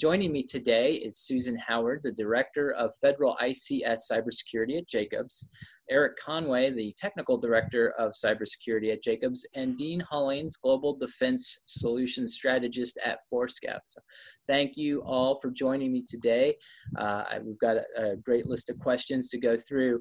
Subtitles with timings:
[0.00, 5.50] Joining me today is Susan Howard, the Director of Federal ICS Cybersecurity at Jacobs,
[5.90, 12.32] Eric Conway, the Technical Director of Cybersecurity at Jacobs, and Dean Hullings, Global Defense Solutions
[12.32, 13.80] Strategist at Forescout.
[13.84, 14.00] So
[14.48, 16.54] thank you all for joining me today.
[16.96, 20.00] Uh, we've got a, a great list of questions to go through.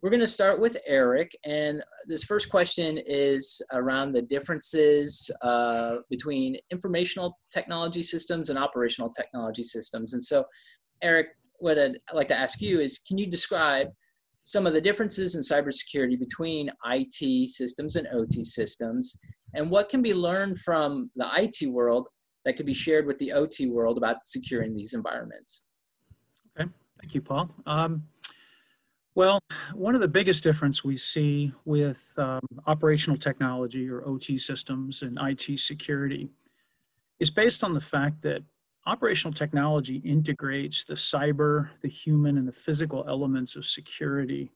[0.00, 5.96] We're going to start with Eric, and this first question is around the differences uh,
[6.08, 10.12] between informational technology systems and operational technology systems.
[10.12, 10.44] And so,
[11.02, 13.88] Eric, what I'd like to ask you is can you describe
[14.44, 19.18] some of the differences in cybersecurity between IT systems and OT systems,
[19.54, 22.06] and what can be learned from the IT world
[22.44, 25.64] that could be shared with the OT world about securing these environments?
[26.56, 27.50] Okay, thank you, Paul.
[27.66, 28.04] Um,
[29.18, 29.40] well,
[29.74, 32.38] one of the biggest difference we see with um,
[32.68, 36.28] operational technology or OT systems and IT security
[37.18, 38.44] is based on the fact that
[38.86, 44.52] operational technology integrates the cyber, the human, and the physical elements of security,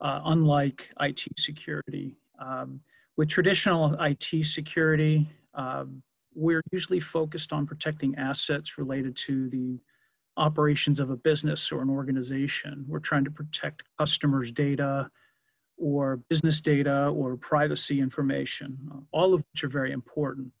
[0.00, 2.14] uh, unlike IT security.
[2.40, 2.80] Um,
[3.16, 6.04] with traditional IT security, um,
[6.36, 9.80] we're usually focused on protecting assets related to the
[10.38, 12.84] operations of a business or an organization.
[12.88, 15.10] We're trying to protect customers' data
[15.76, 18.78] or business data or privacy information,
[19.12, 20.52] all of which are very important.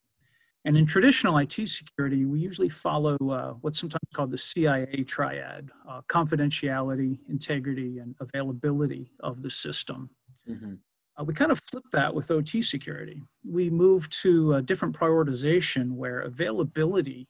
[0.64, 5.70] And in traditional IT security, we usually follow uh, what's sometimes called the CIA triad
[5.88, 10.10] uh, confidentiality, integrity, and availability of the system.
[10.48, 10.74] Mm-hmm.
[11.18, 13.22] Uh, we kind of flip that with OT security.
[13.48, 17.28] We move to a different prioritization where availability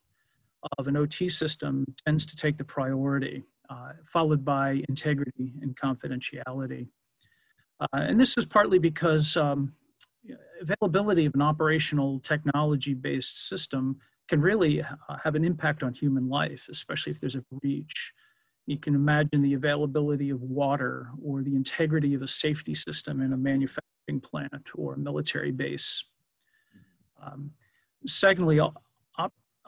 [0.78, 6.88] of an OT system tends to take the priority, uh, followed by integrity and confidentiality.
[7.80, 9.72] Uh, and this is partly because um,
[10.60, 13.98] availability of an operational technology based system
[14.28, 18.12] can really uh, have an impact on human life, especially if there's a breach.
[18.66, 23.32] You can imagine the availability of water or the integrity of a safety system in
[23.32, 26.04] a manufacturing plant or a military base.
[27.22, 27.52] Um,
[28.06, 28.60] secondly,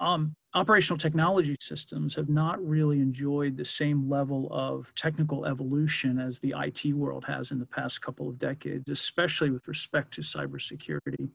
[0.00, 6.40] um, operational technology systems have not really enjoyed the same level of technical evolution as
[6.40, 11.28] the IT world has in the past couple of decades, especially with respect to cybersecurity.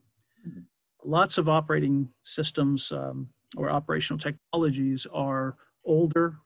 [0.45, 0.61] Mm-hmm.
[1.03, 5.55] Lots of operating systems um, or operational technologies are
[5.85, 6.37] older.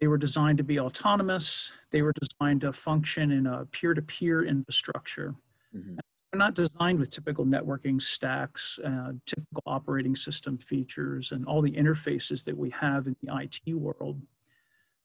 [0.00, 1.72] They were designed to be autonomous.
[1.90, 5.34] They were designed to function in a peer to peer infrastructure.
[5.74, 5.96] Mm-hmm.
[6.34, 11.70] They're not designed with typical networking stacks, uh, typical operating system features, and all the
[11.70, 14.20] interfaces that we have in the IT world.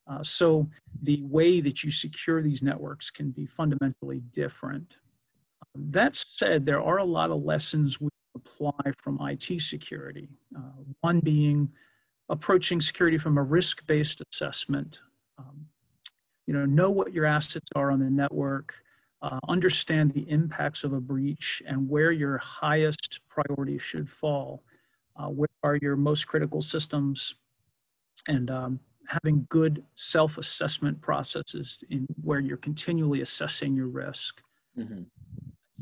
[0.07, 0.67] Uh, so
[1.03, 4.97] the way that you secure these networks can be fundamentally different.
[5.75, 10.29] That said, there are a lot of lessons we apply from IT security.
[10.57, 11.69] Uh, one being
[12.29, 15.03] approaching security from a risk-based assessment.
[15.37, 15.67] Um,
[16.47, 18.73] you know, know what your assets are on the network,
[19.21, 24.63] uh, understand the impacts of a breach and where your highest priorities should fall.
[25.15, 27.35] Uh, where are your most critical systems?
[28.27, 34.41] And um, having good self assessment processes in where you're continually assessing your risk.
[34.77, 35.03] Mm-hmm.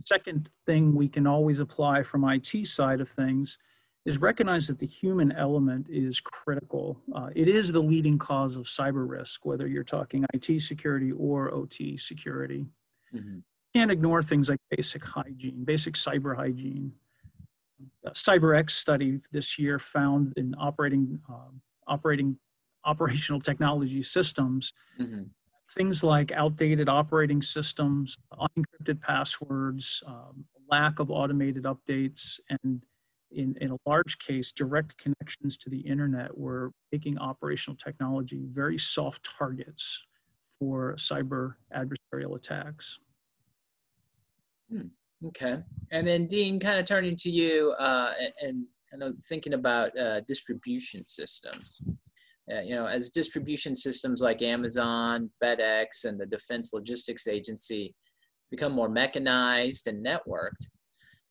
[0.06, 3.58] Second thing we can always apply from IT side of things
[4.06, 7.02] is recognize that the human element is critical.
[7.14, 11.54] Uh, it is the leading cause of cyber risk, whether you're talking IT security or
[11.54, 12.66] OT security.
[13.16, 13.40] Mm-hmm.
[13.76, 16.94] Can't ignore things like basic hygiene, basic cyber hygiene.
[18.06, 22.38] A CyberX study this year found in operating um, operating
[22.86, 25.24] operational technology systems mm-hmm.
[25.76, 32.84] things like outdated operating systems, unencrypted passwords, um, lack of automated updates, and
[33.32, 38.78] in, in a large case, direct connections to the internet were making operational technology very
[38.78, 40.04] soft targets
[40.58, 43.00] for cyber adversarial attacks.
[44.70, 44.88] Hmm.
[45.26, 45.58] Okay.
[45.92, 48.66] And then Dean, kind of turning to you uh, and,
[49.24, 51.82] thinking about uh, distribution systems.
[52.52, 57.94] Uh, you know, as distribution systems like Amazon, FedEx, and the Defense Logistics Agency
[58.50, 60.70] become more mechanized and networked,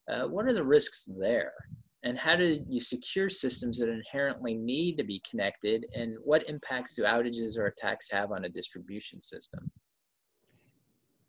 [0.09, 1.55] uh, what are the risks there?
[2.03, 5.87] And how do you secure systems that inherently need to be connected?
[5.95, 9.71] And what impacts do outages or attacks have on a distribution system?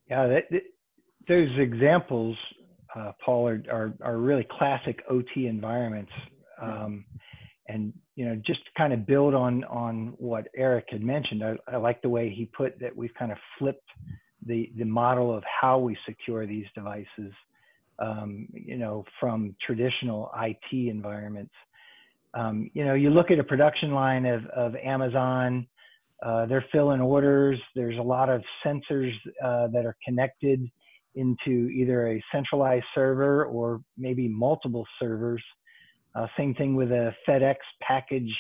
[0.09, 0.43] Yeah, that,
[1.27, 2.37] those examples,
[2.95, 6.11] uh, Paul, are, are, are, really classic OT environments.
[6.61, 7.05] Um,
[7.67, 11.55] and you know, just to kind of build on on what Eric had mentioned, I,
[11.67, 13.87] I like the way he put that we've kind of flipped
[14.45, 17.33] the the model of how we secure these devices.
[17.99, 21.53] Um, you know, from traditional IT environments.
[22.35, 25.65] Um, you know, you look at a production line of, of Amazon,
[26.21, 27.59] uh, they're filling orders.
[27.75, 29.11] There's a lot of sensors
[29.43, 30.69] uh, that are connected
[31.17, 35.43] into either a centralized server or maybe multiple servers.
[36.15, 38.33] Uh, same thing with a FedEx package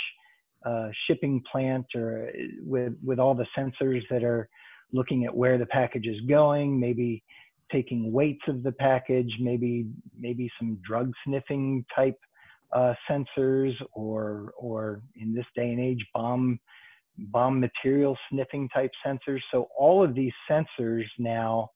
[0.65, 2.31] uh, shipping plant or uh,
[2.63, 4.47] with, with all the sensors that are
[4.93, 7.23] looking at where the package is going, maybe
[7.71, 9.87] taking weights of the package, maybe
[10.17, 12.17] maybe some drug sniffing type
[12.73, 16.59] uh, sensors, or or in this day and age, bomb
[17.17, 19.39] bomb material sniffing type sensors.
[19.51, 21.71] So all of these sensors now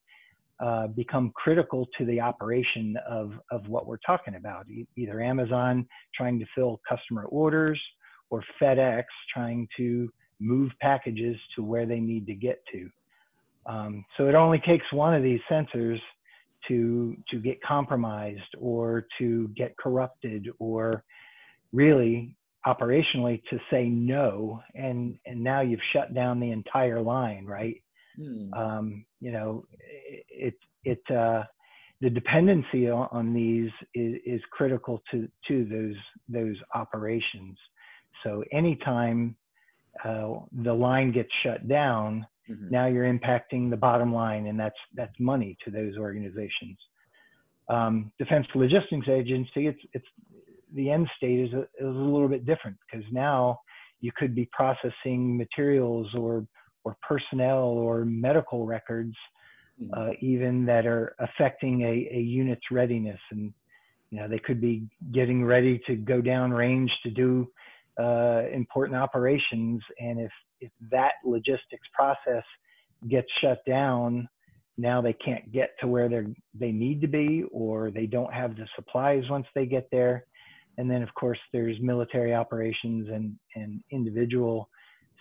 [0.62, 4.68] uh, become critical to the operation of of what we're talking about.
[4.70, 7.80] E either Amazon trying to fill customer orders,
[8.30, 10.10] or FedEx trying to
[10.40, 12.88] move packages to where they need to get to.
[13.66, 15.98] Um, so it only takes one of these sensors
[16.68, 21.02] to to get compromised or to get corrupted or
[21.72, 22.36] really
[22.66, 27.82] operationally to say no and and now you've shut down the entire line right
[28.16, 28.52] hmm.
[28.54, 30.54] um, you know it
[30.84, 31.42] it uh,
[32.00, 35.96] the dependency on, on these is, is, critical to to those
[36.28, 37.56] those operations
[38.24, 39.36] so anytime
[40.04, 42.70] uh, the line gets shut down Mm-hmm.
[42.70, 46.76] Now you're impacting the bottom line, and that's that's money to those organizations.
[47.68, 50.06] Um, Defense Logistics Agency, it's it's
[50.74, 53.60] the end state is a, is a little bit different because now
[54.00, 56.46] you could be processing materials or
[56.84, 59.14] or personnel or medical records,
[59.80, 59.92] mm-hmm.
[59.94, 63.52] uh, even that are affecting a, a unit's readiness, and
[64.10, 67.48] you know they could be getting ready to go down range to do
[68.00, 72.44] uh, important operations, and if if that logistics process
[73.08, 74.28] gets shut down,
[74.78, 76.24] now they can't get to where they
[76.54, 80.26] they need to be, or they don't have the supplies once they get there.
[80.78, 84.68] And then, of course, there's military operations and and individual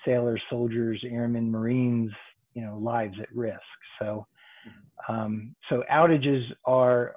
[0.06, 2.12] sailors, soldiers, airmen, Marines,
[2.54, 3.60] you know, lives at risk.
[4.00, 4.26] So,
[5.08, 7.16] um, so outages are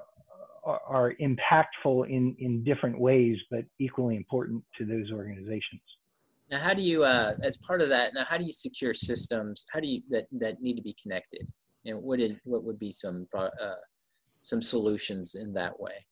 [0.67, 5.83] are impactful in in different ways, but equally important to those organizations.
[6.51, 9.67] Now, how do you, uh, as part of that, now how do you secure systems?
[9.73, 11.47] How do you that that need to be connected?
[11.87, 13.49] And what did what would be some uh,
[14.41, 16.05] some solutions in that way?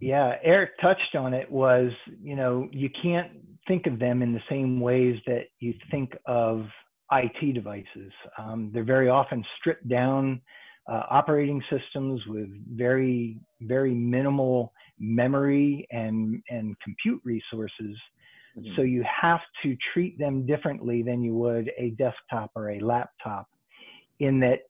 [0.00, 1.50] Yeah, Eric touched on it.
[1.50, 1.90] Was
[2.22, 3.30] you know you can't
[3.68, 6.66] think of them in the same ways that you think of
[7.12, 8.12] IT devices.
[8.38, 10.40] Um, they're very often stripped down
[10.88, 17.96] uh, operating systems with very very minimal memory and and compute resources
[18.58, 18.74] Mm-hmm.
[18.76, 23.48] So you have to treat them differently than you would a desktop or a laptop
[24.20, 24.60] in that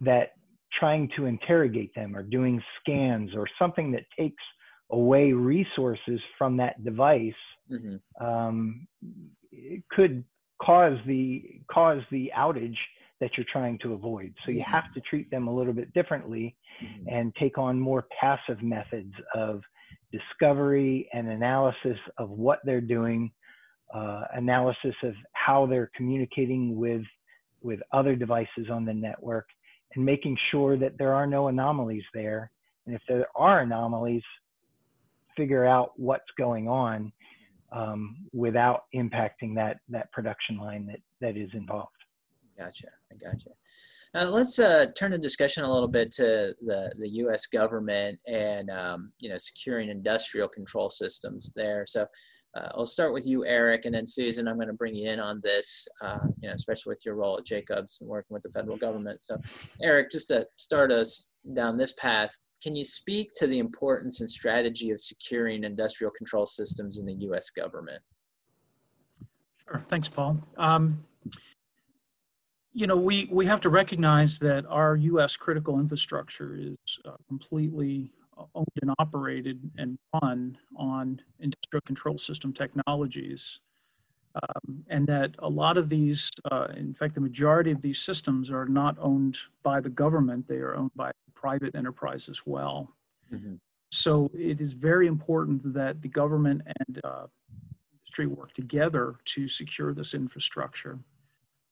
[0.00, 0.32] that
[0.78, 4.42] trying to interrogate them or doing scans or something that takes
[4.92, 7.32] away resources from that device
[7.70, 8.24] mm-hmm.
[8.24, 8.86] um,
[9.90, 10.24] could
[10.60, 12.76] cause the cause the outage
[13.20, 14.34] that you're trying to avoid.
[14.44, 14.72] So you mm-hmm.
[14.72, 17.08] have to treat them a little bit differently mm-hmm.
[17.08, 19.62] and take on more passive methods of
[20.12, 23.30] discovery and analysis of what they're doing,
[23.94, 27.02] uh, analysis of how they're communicating with,
[27.62, 29.46] with other devices on the network,
[29.94, 32.50] and making sure that there are no anomalies there.
[32.86, 34.22] And if there are anomalies,
[35.36, 37.12] figure out what's going on
[37.72, 41.90] um, without impacting that, that production line that, that is involved.
[42.58, 42.88] Gotcha.
[43.10, 43.50] I gotcha.
[44.14, 47.46] Uh, let's uh, turn the discussion a little bit to the, the U.S.
[47.46, 51.86] government and um, you know securing industrial control systems there.
[51.86, 52.06] So
[52.54, 54.46] uh, I'll start with you, Eric, and then Susan.
[54.46, 57.38] I'm going to bring you in on this, uh, you know, especially with your role
[57.38, 59.24] at Jacobs and working with the federal government.
[59.24, 59.40] So,
[59.82, 64.30] Eric, just to start us down this path, can you speak to the importance and
[64.30, 67.50] strategy of securing industrial control systems in the U.S.
[67.50, 68.02] government?
[69.64, 69.84] Sure.
[69.88, 70.38] Thanks, Paul.
[70.56, 71.04] Um,
[72.72, 75.36] you know, we, we have to recognize that our U.S.
[75.36, 78.12] critical infrastructure is uh, completely
[78.54, 83.60] owned and operated and run on industrial control system technologies.
[84.34, 88.50] Um, and that a lot of these, uh, in fact, the majority of these systems
[88.50, 92.94] are not owned by the government, they are owned by private enterprise as well.
[93.32, 93.54] Mm-hmm.
[93.90, 97.26] So it is very important that the government and uh,
[97.92, 100.98] industry work together to secure this infrastructure.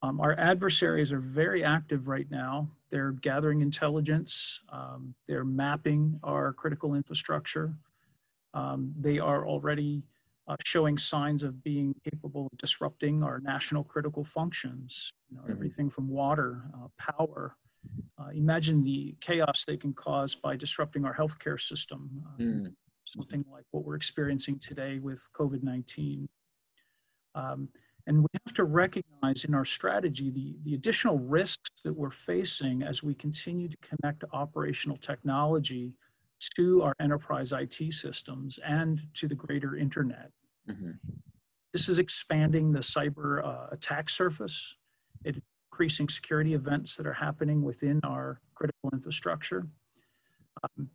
[0.02, 2.68] Um, our adversaries are very active right now.
[2.90, 7.74] They're gathering intelligence, um, they're mapping our critical infrastructure.
[8.52, 10.02] Um, they are already
[10.48, 15.52] uh, showing signs of being capable of disrupting our national critical functions, you know, mm-hmm.
[15.52, 17.56] everything from water, uh, power.
[18.18, 22.10] Uh, imagine the chaos they can cause by disrupting our healthcare system.
[22.26, 22.72] Uh, mm.
[23.04, 26.28] something like what we're experiencing today with COVID 19.
[27.34, 27.68] Um,
[28.06, 32.82] and we have to recognize in our strategy the, the additional risks that we're facing
[32.82, 35.92] as we continue to connect operational technology
[36.56, 40.30] to our enterprise IT systems and to the greater internet.
[40.68, 40.92] Mm-hmm.
[41.72, 44.76] This is expanding the cyber uh, attack surface,
[45.24, 45.42] it,
[45.80, 49.66] increasing security events that are happening within our critical infrastructure.
[50.62, 50.90] Um,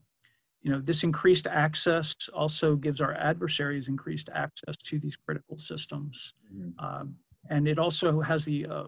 [0.61, 6.35] you know, this increased access also gives our adversaries increased access to these critical systems.
[6.53, 6.85] Mm-hmm.
[6.85, 7.15] Um,
[7.49, 8.83] and it also has the uh,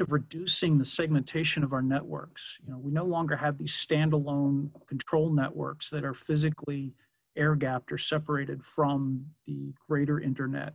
[0.00, 2.58] effect of reducing the segmentation of our networks.
[2.64, 6.94] You know, we no longer have these standalone control networks that are physically
[7.36, 10.74] air gapped or separated from the greater internet.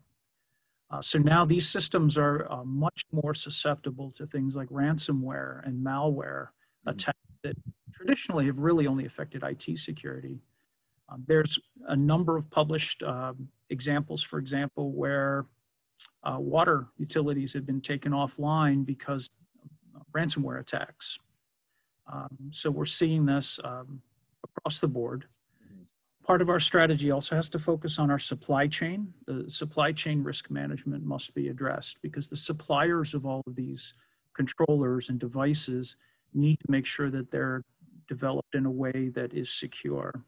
[0.92, 5.84] Uh, so now these systems are uh, much more susceptible to things like ransomware and
[5.86, 6.90] malware mm-hmm.
[6.90, 7.56] attacks that
[7.92, 10.40] traditionally have really only affected IT security.
[11.10, 15.46] Um, there's a number of published um, examples, for example, where
[16.24, 19.30] uh, water utilities have been taken offline because
[19.96, 21.20] of ransomware attacks.
[22.12, 24.02] Um, so we're seeing this um,
[24.44, 25.26] across the board.
[26.26, 29.14] Part of our strategy also has to focus on our supply chain.
[29.28, 33.94] The supply chain risk management must be addressed because the suppliers of all of these
[34.34, 35.98] controllers and devices
[36.34, 37.64] need to make sure that they're
[38.08, 40.24] developed in a way that is secure.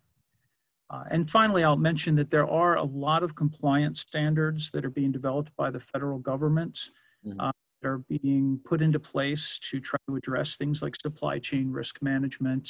[0.90, 4.90] Uh, and finally, I'll mention that there are a lot of compliance standards that are
[4.90, 6.80] being developed by the federal government
[7.26, 7.40] mm-hmm.
[7.40, 7.52] uh,
[7.82, 12.02] that are being put into place to try to address things like supply chain risk
[12.02, 12.70] management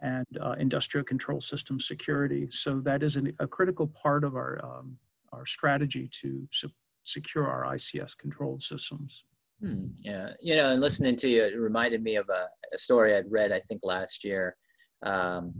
[0.00, 2.46] and uh, industrial control system security.
[2.50, 4.96] So that is an, a critical part of our, um,
[5.32, 6.70] our strategy to su-
[7.02, 9.24] secure our ICS controlled systems.
[9.60, 13.16] Hmm, yeah, you know, and listening to you, it reminded me of a, a story
[13.16, 14.56] I'd read, I think, last year.
[15.02, 15.52] Um,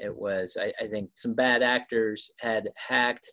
[0.00, 3.30] it was, I, I, think, some bad actors had hacked.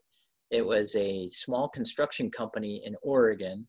[0.51, 3.67] It was a small construction company in Oregon,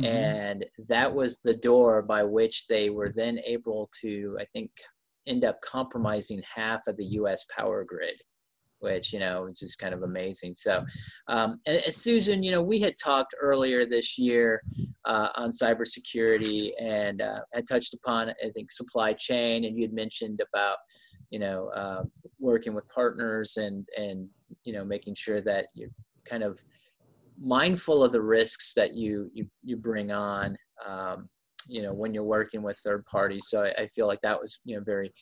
[0.00, 0.16] mm-hmm.
[0.16, 4.70] and that was the door by which they were then able to, I think,
[5.26, 7.44] end up compromising half of the U.S.
[7.56, 8.16] power grid
[8.84, 10.84] which you know which is kind of amazing so
[11.28, 14.62] um, and, and susan you know we had talked earlier this year
[15.06, 19.92] uh, on cybersecurity and uh, had touched upon i think supply chain and you had
[19.92, 20.76] mentioned about
[21.30, 22.04] you know uh,
[22.38, 24.28] working with partners and and
[24.64, 25.90] you know making sure that you're
[26.28, 26.62] kind of
[27.40, 31.28] mindful of the risks that you you, you bring on um,
[31.66, 33.46] you know when you're working with third parties.
[33.48, 35.12] So I, I, feel like that was you know very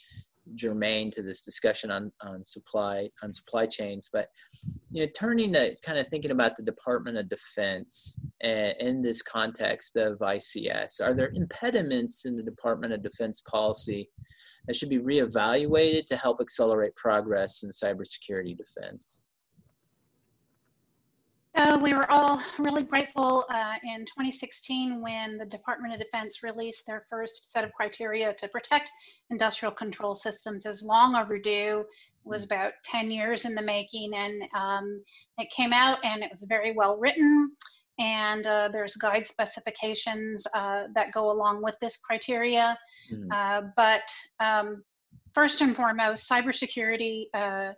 [0.55, 4.29] germane to this discussion on, on supply on supply chains but
[4.91, 9.23] you know turning to kind of thinking about the department of defense eh, in this
[9.23, 14.09] context of ics are there impediments in the department of defense policy
[14.67, 19.23] that should be reevaluated to help accelerate progress in cybersecurity defense
[21.57, 26.85] so we were all really grateful uh, in 2016 when the Department of Defense released
[26.87, 28.91] their first set of criteria to protect
[29.31, 30.65] industrial control systems.
[30.65, 35.03] As long overdue, it was about 10 years in the making, and um,
[35.39, 37.53] it came out and it was very well written.
[37.99, 42.79] And uh, there's guide specifications uh, that go along with this criteria.
[43.13, 43.69] Mm-hmm.
[43.77, 44.03] but
[44.41, 44.83] um,
[45.35, 47.73] first and foremost, cybersecurity uh,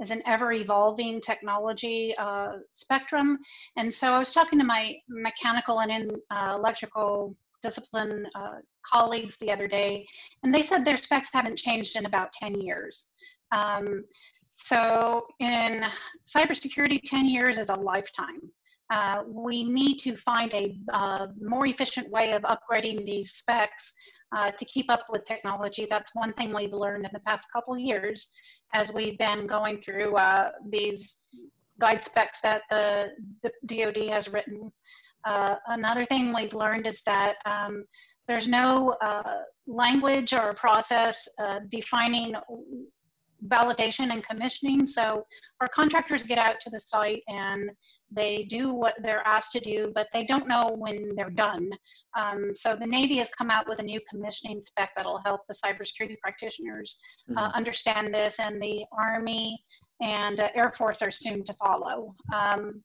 [0.00, 3.38] is an ever evolving technology uh, spectrum.
[3.76, 9.36] And so I was talking to my mechanical and in, uh, electrical discipline uh, colleagues
[9.38, 10.06] the other day,
[10.42, 13.06] and they said their specs haven't changed in about 10 years.
[13.52, 14.04] Um,
[14.50, 15.84] so in
[16.26, 18.40] cybersecurity, 10 years is a lifetime.
[18.90, 23.92] Uh, we need to find a uh, more efficient way of upgrading these specs
[24.34, 25.86] uh, to keep up with technology.
[25.88, 28.28] That's one thing we've learned in the past couple years
[28.74, 31.16] as we've been going through uh, these
[31.80, 33.10] guide specs that the,
[33.66, 34.70] DoD has written.
[35.24, 37.84] Uh, another thing we've learned is that um,
[38.26, 42.34] there's no uh, language or process uh, defining
[43.46, 44.86] validation and commissioning.
[44.86, 45.26] So
[45.60, 47.70] our contractors get out to the site and
[48.10, 51.70] they do what they're asked to do, but they don't know when they're done.
[52.16, 55.54] Um, so the Navy has come out with a new commissioning spec that'll help the
[55.54, 56.98] cybersecurity practitioners
[57.36, 57.56] uh, mm-hmm.
[57.56, 59.62] understand this, and the Army
[60.00, 62.14] and uh, Air Force are soon to follow.
[62.34, 62.82] Um,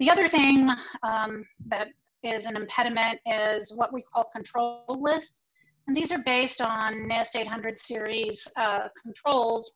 [0.00, 0.70] the other thing
[1.02, 1.88] um, that
[2.22, 5.42] is an impediment is what we call control lists.
[5.88, 9.72] And these are based on NIST 800 series uh, controls.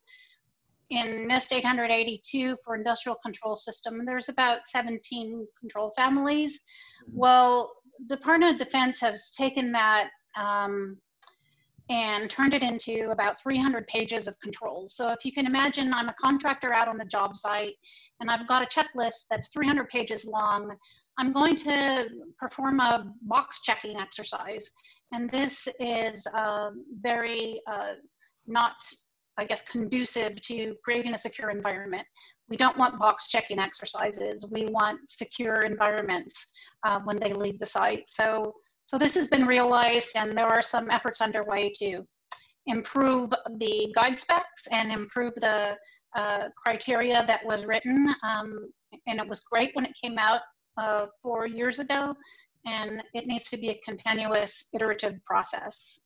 [0.90, 6.52] In NIST 882 for industrial control system, there's about 17 control families.
[7.08, 7.18] Mm-hmm.
[7.18, 7.72] Well,
[8.10, 10.98] Department of Defense has taken that um,
[11.88, 14.94] and turned it into about 300 pages of controls.
[14.94, 17.74] So if you can imagine, I'm a contractor out on the job site
[18.20, 20.76] and I've got a checklist that's 300 pages long.
[21.18, 24.70] I'm going to perform a box checking exercise.
[25.12, 27.94] And this is uh, very uh,
[28.46, 28.76] not,
[29.38, 32.06] I guess, conducive to creating a secure environment.
[32.48, 34.44] We don't want box checking exercises.
[34.50, 36.46] We want secure environments
[36.86, 38.04] uh, when they leave the site.
[38.08, 38.54] So
[38.86, 42.02] so this has been realized and there are some efforts underway to
[42.66, 45.76] improve the guide specs and improve the
[46.14, 48.14] uh, criteria that was written.
[48.22, 48.70] Um,
[49.06, 50.42] and it was great when it came out
[50.76, 52.14] uh, four years ago
[52.66, 56.00] and it needs to be a continuous iterative process.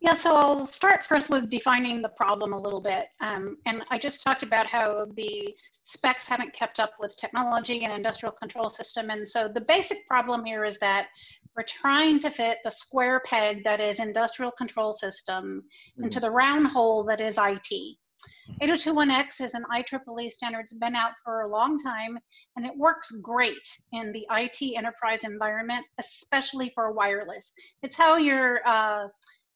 [0.00, 3.06] Yeah, so I'll start first with defining the problem a little bit.
[3.20, 7.92] Um, and I just talked about how the specs haven't kept up with technology and
[7.92, 9.10] industrial control system.
[9.10, 11.08] And so the basic problem here is that
[11.56, 16.04] we're trying to fit the square peg that is industrial control system mm-hmm.
[16.04, 17.96] into the round hole that is IT.
[18.62, 20.62] 802.1x is an IEEE standard.
[20.62, 22.18] It's been out for a long time,
[22.56, 23.56] and it works great
[23.92, 27.52] in the IT enterprise environment, especially for wireless.
[27.82, 29.08] It's how your uh,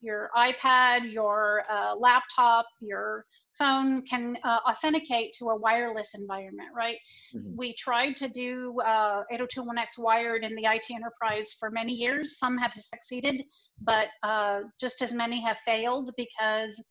[0.03, 3.25] your iPad, your uh, laptop, your
[3.57, 6.97] phone can uh, authenticate to a wireless environment, right?
[7.35, 7.57] Mm-hmm.
[7.57, 12.39] We tried to do uh, 802.1x wired in the IT enterprise for many years.
[12.39, 13.45] Some have succeeded,
[13.81, 16.83] but uh, just as many have failed because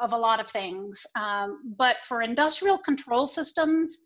[0.00, 1.04] of a lot of things.
[1.14, 3.98] Um, but for industrial control systems,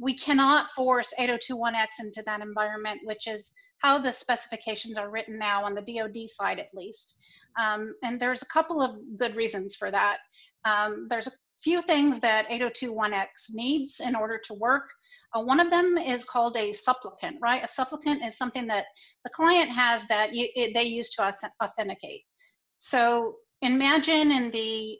[0.00, 5.64] we cannot force 802.1x into that environment, which is how the specifications are written now
[5.64, 7.16] on the DoD side, at least.
[7.60, 10.18] Um, and there's a couple of good reasons for that.
[10.64, 14.90] Um, there's a few things that 802.1x needs in order to work.
[15.34, 17.64] Uh, one of them is called a supplicant, right?
[17.64, 18.84] A supplicant is something that
[19.24, 22.22] the client has that you, it, they use to authenticate.
[22.78, 24.98] So imagine in the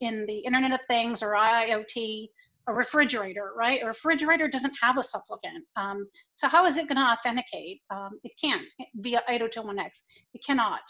[0.00, 2.28] in the Internet of Things or IoT,
[2.68, 3.82] a refrigerator, right?
[3.82, 5.64] A refrigerator doesn't have a supplicant.
[5.76, 7.80] Um, so how is it going to authenticate?
[7.90, 8.62] Um, it can't
[8.96, 10.00] via 802.1x.
[10.34, 10.80] It cannot.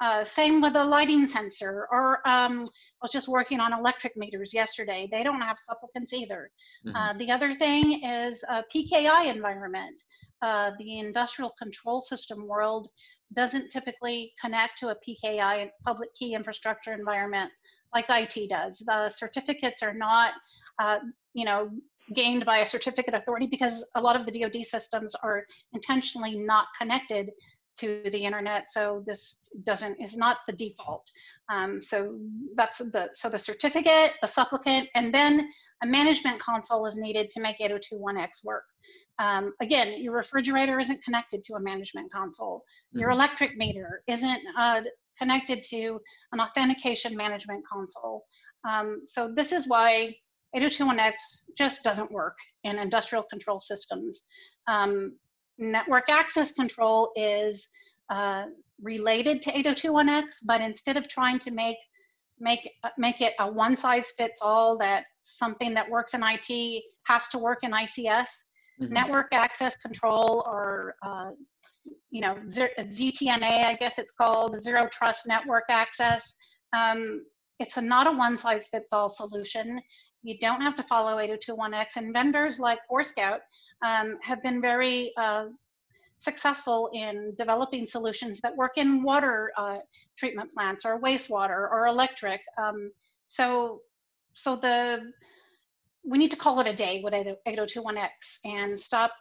[0.00, 4.52] Uh, same with a lighting sensor, or um, I was just working on electric meters
[4.52, 5.08] yesterday.
[5.10, 6.50] They don't have supplicants either.
[6.86, 6.96] Mm-hmm.
[6.96, 10.02] Uh, the other thing is a PKI environment.
[10.42, 12.88] Uh, the industrial control system world
[13.34, 17.50] doesn't typically connect to a PKI public key infrastructure environment
[17.94, 18.82] like IT does.
[18.86, 20.34] The certificates are not,
[20.78, 20.98] uh,
[21.32, 21.70] you know,
[22.14, 26.66] gained by a certificate authority because a lot of the DoD systems are intentionally not
[26.78, 27.30] connected
[27.78, 31.08] to the internet so this doesn't is not the default.
[31.50, 32.18] Um, so
[32.56, 35.48] that's the so the certificate the supplicant and then
[35.82, 38.64] a management console is needed to make 802.1x work.
[39.18, 42.64] Um, again your refrigerator isn't connected to a management console.
[42.92, 43.20] Your mm-hmm.
[43.20, 44.82] electric meter isn't uh,
[45.18, 45.98] connected to
[46.32, 48.24] an authentication management console.
[48.68, 50.14] Um, so this is why
[50.54, 51.12] 802.1x
[51.56, 54.22] just doesn't work in industrial control systems.
[54.68, 55.16] Um,
[55.58, 57.68] network access control is
[58.10, 58.44] uh,
[58.82, 61.78] related to 802.1x, but instead of trying to make
[62.38, 67.26] make make it a one size fits all that something that works in IT has
[67.28, 68.26] to work in ICS,
[68.80, 68.92] mm-hmm.
[68.92, 71.30] network access control or uh,
[72.10, 76.34] you know ZTNA, I guess it's called zero trust network access.
[76.76, 77.24] Um,
[77.58, 79.80] it's a, not a one size fits all solution.
[80.26, 83.38] You don't have to follow 802.1x, and vendors like Forescout
[83.86, 85.44] um, have been very uh,
[86.18, 89.76] successful in developing solutions that work in water uh,
[90.18, 92.40] treatment plants or wastewater or electric.
[92.60, 92.90] Um,
[93.28, 93.82] so,
[94.34, 95.12] so the
[96.04, 98.08] we need to call it a day with 802.1x
[98.44, 99.12] and stop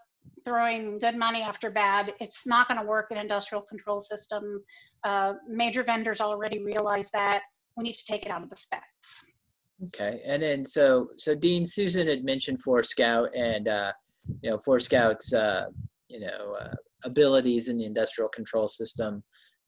[0.44, 2.14] throwing good money after bad.
[2.20, 4.64] It's not going to work in industrial control system.
[5.04, 7.44] Uh, major vendors already realize that.
[7.78, 9.26] We need to take it out of the specs.
[9.84, 13.92] Okay, and then so so Dean Susan had mentioned Four Forescout and uh,
[14.42, 15.66] you know Forescout's uh,
[16.08, 19.22] you know uh, abilities in the industrial control system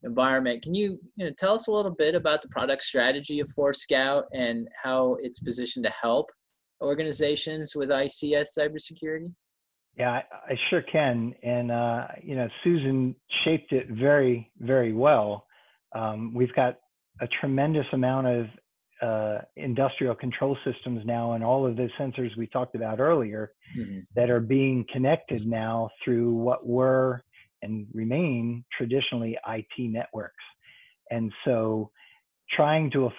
[0.03, 0.61] environment.
[0.63, 3.73] Can you you know tell us a little bit about the product strategy of Four
[3.73, 6.29] Forescout and how it's positioned to help
[6.81, 9.33] organizations with ICS cybersecurity?
[9.97, 15.45] Yeah, I, I sure can, and uh, you know Susan shaped it very very well.
[15.93, 16.77] Um, we've got
[17.19, 18.45] a tremendous amount of
[19.01, 23.99] uh, industrial control systems now and all of those sensors we talked about earlier mm-hmm.
[24.15, 27.23] that are being connected now through what were
[27.61, 30.43] and remain traditionally IT networks.
[31.11, 31.91] And so
[32.51, 33.13] trying to af-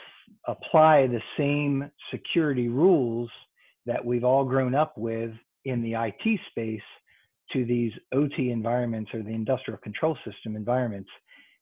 [0.46, 3.30] apply the same security rules
[3.86, 5.32] that we've all grown up with
[5.64, 6.80] in the IT space
[7.52, 11.08] to these OT environments or the industrial control system environments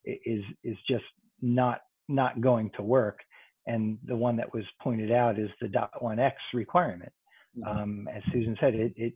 [0.05, 1.05] is is just
[1.40, 3.20] not not going to work.
[3.66, 7.12] And the one that was pointed out is the dot one X requirement.
[7.59, 7.79] Mm-hmm.
[7.79, 9.14] Um, as Susan said, it, it,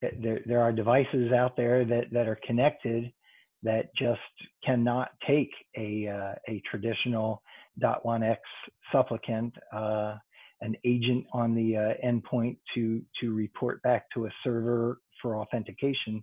[0.00, 3.12] it, there there are devices out there that that are connected
[3.62, 4.20] that just
[4.64, 7.42] cannot take a uh, a traditional
[7.78, 8.40] dot one X
[8.90, 9.54] supplicant.
[9.72, 10.16] Uh,
[10.62, 16.22] an agent on the uh, endpoint to to report back to a server for authentication.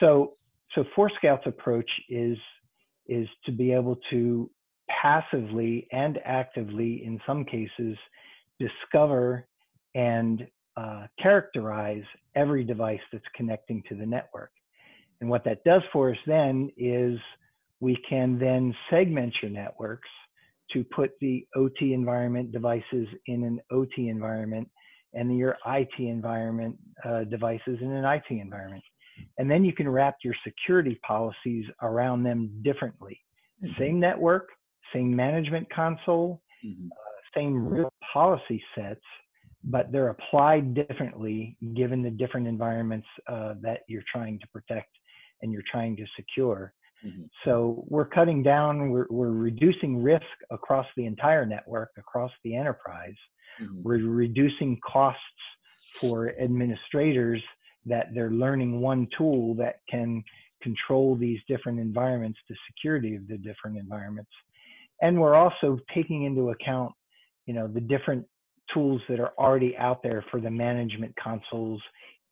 [0.00, 0.34] So
[0.74, 2.38] so Forescout's approach is
[3.06, 4.50] is to be able to
[5.02, 7.96] passively and actively, in some cases,
[8.58, 9.46] discover
[9.94, 14.52] and uh, characterize every device that's connecting to the network.
[15.20, 17.18] And what that does for us then is
[17.80, 20.08] we can then segment your networks
[20.72, 24.68] to put the OT environment devices in an OT environment
[25.14, 28.82] and your IT environment uh, devices in an IT environment.
[29.38, 33.20] And then you can wrap your security policies around them differently.
[33.62, 33.82] Mm-hmm.
[33.82, 34.48] Same network,
[34.92, 36.86] same management console, mm-hmm.
[36.86, 39.04] uh, same real policy sets,
[39.64, 44.88] but they're applied differently given the different environments uh, that you're trying to protect
[45.42, 46.72] and you're trying to secure.
[47.04, 47.22] Mm-hmm.
[47.44, 53.14] So we're cutting down, we're, we're reducing risk across the entire network, across the enterprise.
[53.60, 53.82] Mm-hmm.
[53.82, 55.20] We're reducing costs
[55.94, 57.42] for administrators
[57.86, 60.22] that they're learning one tool that can
[60.62, 64.30] control these different environments, the security of the different environments.
[65.00, 66.92] And we're also taking into account,
[67.46, 68.26] you know, the different
[68.72, 71.80] tools that are already out there for the management consoles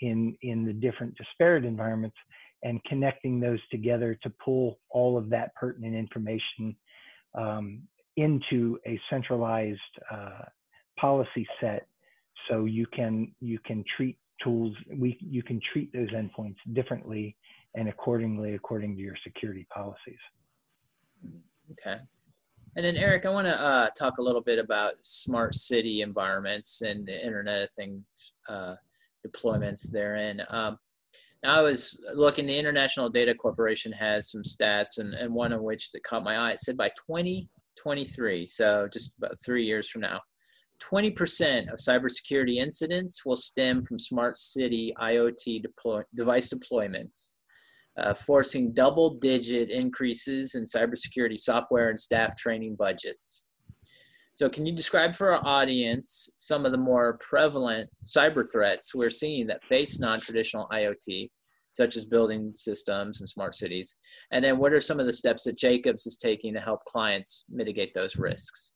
[0.01, 2.17] in, in the different disparate environments
[2.63, 6.77] and connecting those together to pull all of that pertinent information
[7.37, 7.83] um,
[8.17, 10.43] into a centralized uh,
[10.99, 11.87] policy set
[12.49, 17.37] so you can you can treat tools we you can treat those endpoints differently
[17.75, 20.19] and accordingly according to your security policies.
[21.73, 21.99] Okay
[22.77, 26.83] and then eric i want to uh, talk a little bit about smart city environments
[26.83, 28.03] and the internet of things
[28.49, 28.75] uh,
[29.27, 30.79] deployments therein um,
[31.43, 35.61] now I was looking, the International Data Corporation has some stats, and, and one of
[35.61, 36.51] which that caught my eye.
[36.53, 40.21] It said by 2023, so just about three years from now,
[40.83, 47.33] 20% of cybersecurity incidents will stem from smart city IoT deploy, device deployments,
[47.99, 53.49] uh, forcing double digit increases in cybersecurity software and staff training budgets.
[54.33, 59.11] So, can you describe for our audience some of the more prevalent cyber threats we're
[59.11, 61.29] seeing that face non traditional IoT,
[61.73, 63.97] such as building systems and smart cities?
[64.31, 67.47] And then, what are some of the steps that Jacobs is taking to help clients
[67.51, 68.75] mitigate those risks?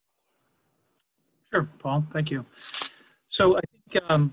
[1.53, 2.05] Sure, Paul.
[2.11, 2.45] Thank you.
[3.29, 4.33] So, I think um,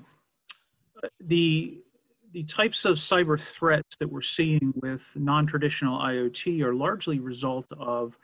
[1.19, 1.84] the
[2.31, 8.17] the types of cyber threats that we're seeing with non-traditional IoT are largely result of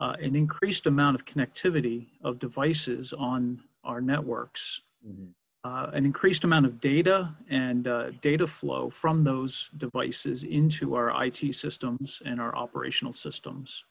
[0.00, 5.26] uh, an increased amount of connectivity of devices on our networks, mm-hmm.
[5.64, 11.24] uh, an increased amount of data and uh, data flow from those devices into our
[11.24, 13.84] IT systems and our operational systems.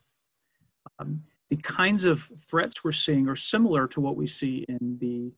[0.99, 5.31] Um, the kinds of threats we're seeing are similar to what we see in the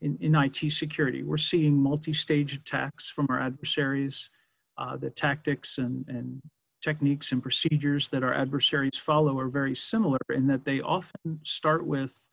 [0.00, 1.22] in, in IT security.
[1.22, 4.30] We're seeing multi-stage attacks from our adversaries.
[4.76, 6.42] Uh, the tactics and, and
[6.82, 11.86] techniques and procedures that our adversaries follow are very similar in that they often start
[11.86, 12.28] with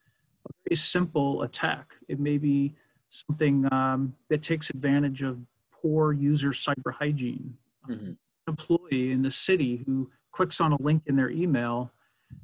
[0.45, 1.93] a very simple attack.
[2.09, 2.73] It may be
[3.09, 5.39] something um, that takes advantage of
[5.71, 7.55] poor user cyber hygiene.
[7.89, 8.05] Mm-hmm.
[8.05, 11.91] An employee in the city who clicks on a link in their email,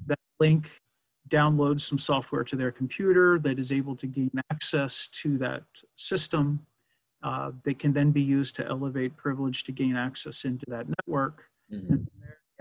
[0.06, 0.80] that link
[1.30, 5.63] downloads some software to their computer that is able to gain access to that
[5.96, 6.66] system.
[7.24, 11.50] Uh, they can then be used to elevate privilege to gain access into that network.
[11.72, 11.94] Mm-hmm.
[11.94, 12.08] And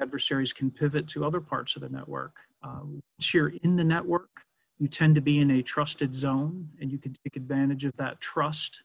[0.00, 2.36] adversaries can pivot to other parts of the network.
[2.62, 4.42] Uh, once you're in the network,
[4.78, 8.20] you tend to be in a trusted zone and you can take advantage of that
[8.20, 8.84] trust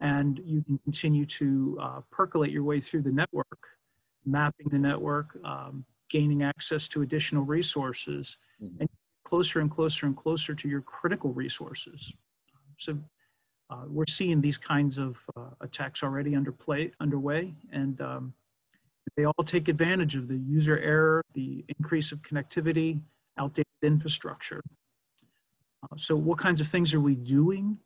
[0.00, 3.68] and you can continue to uh, percolate your way through the network,
[4.26, 8.80] mapping the network, um, gaining access to additional resources, mm-hmm.
[8.80, 8.88] and
[9.24, 12.14] closer and closer and closer to your critical resources.
[12.78, 12.98] So
[13.70, 18.34] uh, we're seeing these kinds of uh, attacks already under play, underway, and um,
[19.16, 23.00] they all take advantage of the user error, the increase of connectivity,
[23.38, 24.60] outdated infrastructure.
[25.82, 27.78] Uh, so what kinds of things are we doing?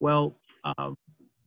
[0.00, 0.90] Well, uh,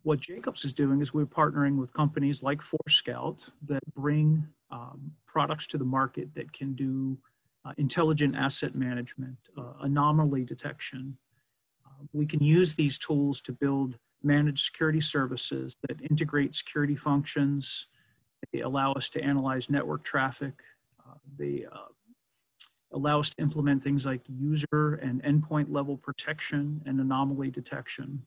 [0.04, 5.68] what Jacobs is doing is we're partnering with companies like Forescout that bring um, products
[5.68, 7.18] to the market that can do
[7.78, 11.18] intelligent asset management, uh, anomaly detection.
[11.86, 17.88] Uh, we can use these tools to build managed security services that integrate security functions.
[18.52, 20.62] They allow us to analyze network traffic.
[21.00, 21.92] Uh, they uh,
[22.92, 28.24] allow us to implement things like user and endpoint level protection and anomaly detection.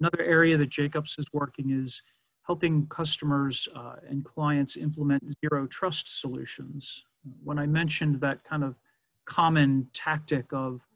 [0.00, 2.02] Another area that Jacobs is working is
[2.46, 7.04] helping customers uh, and clients implement zero trust solutions.
[7.42, 8.76] When I mentioned that kind of
[9.24, 10.86] common tactic of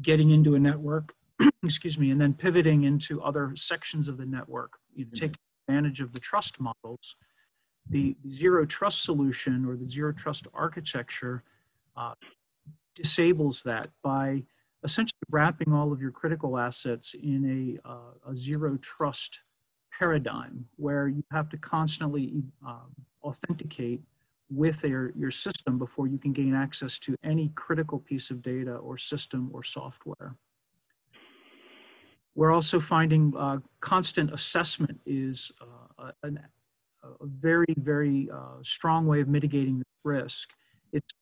[0.00, 1.14] getting into a network,
[1.64, 5.26] excuse me, and then pivoting into other sections of the network, you know, mm-hmm.
[5.26, 7.16] taking advantage of the trust models,
[7.90, 11.42] the zero trust solution or the zero trust architecture
[11.96, 12.14] uh,
[12.94, 14.44] disables that by
[14.84, 19.42] essentially wrapping all of your critical assets in a, uh, a zero trust
[19.98, 24.00] paradigm where you have to constantly um, authenticate
[24.50, 28.74] with your, your system before you can gain access to any critical piece of data
[28.76, 30.36] or system or software.
[32.34, 39.20] We're also finding uh, constant assessment is uh, a, a, very, very uh, strong way
[39.20, 40.52] of mitigating risk.
[40.92, 41.14] It's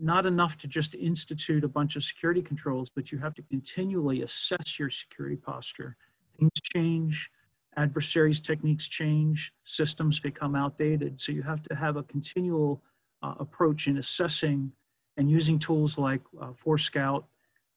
[0.00, 4.22] not enough to just institute a bunch of security controls, but you have to continually
[4.22, 5.96] assess your security posture.
[6.38, 7.30] Things change,
[7.78, 11.20] adversaries' techniques change, systems become outdated.
[11.20, 12.82] So you have to have a continual
[13.22, 14.72] uh, approach in assessing
[15.16, 17.24] and using tools like uh, Forescout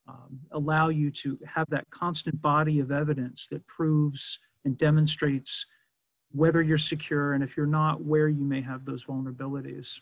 [0.08, 5.66] um, allow you to have that constant body of evidence that proves and demonstrates
[6.32, 10.00] whether you're secure and if you're not, where you may have those vulnerabilities.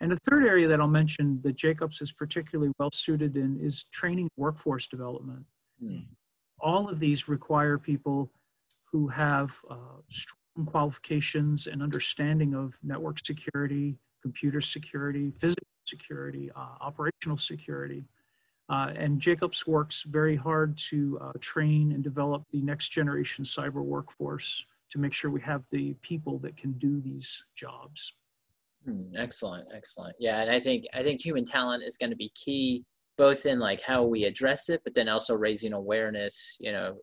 [0.00, 3.84] And a third area that I'll mention that Jacobs is particularly well suited in is
[3.92, 5.44] training workforce development.
[5.82, 6.06] Mm.
[6.58, 8.30] All of these require people
[8.92, 16.76] who have uh, strong qualifications and understanding of network security, computer security, physical security, uh,
[16.80, 18.04] operational security.
[18.68, 23.82] Uh, and Jacobs works very hard to uh, train and develop the next generation cyber
[23.82, 28.14] workforce to make sure we have the people that can do these jobs.
[28.84, 30.16] Hmm, excellent, excellent.
[30.18, 32.84] Yeah, and I think I think human talent is going to be key,
[33.20, 36.56] both in like how we address it, but then also raising awareness.
[36.58, 36.96] You know,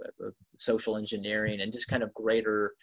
[0.56, 2.73] social engineering and just kind of greater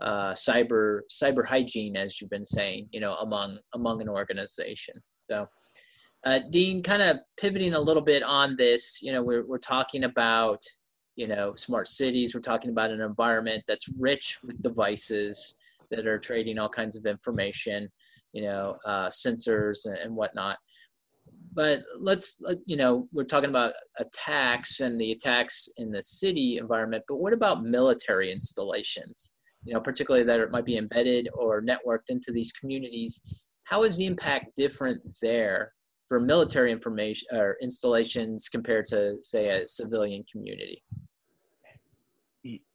[0.00, 2.88] uh, cyber cyber hygiene, as you've been saying.
[2.90, 4.94] You know, among among an organization.
[5.18, 5.46] So,
[6.24, 9.02] uh, Dean, kind of pivoting a little bit on this.
[9.02, 10.62] You know, we're we're talking about
[11.16, 12.34] you know smart cities.
[12.34, 15.54] We're talking about an environment that's rich with devices
[15.90, 17.90] that are trading all kinds of information
[18.32, 20.58] you know, uh, sensors and whatnot.
[21.52, 27.04] But let's, you know, we're talking about attacks and the attacks in the city environment,
[27.08, 29.36] but what about military installations?
[29.64, 33.42] You know, particularly that it might be embedded or networked into these communities.
[33.64, 35.72] How is the impact different there
[36.08, 40.82] for military information or installations compared to, say, a civilian community?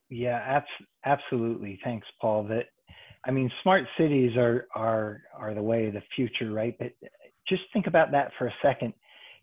[0.09, 0.61] Yeah,
[1.05, 1.79] absolutely.
[1.83, 2.43] Thanks, Paul.
[2.43, 2.65] That
[3.25, 6.75] I mean, smart cities are are are the way of the future, right?
[6.77, 6.91] But
[7.47, 8.93] just think about that for a second.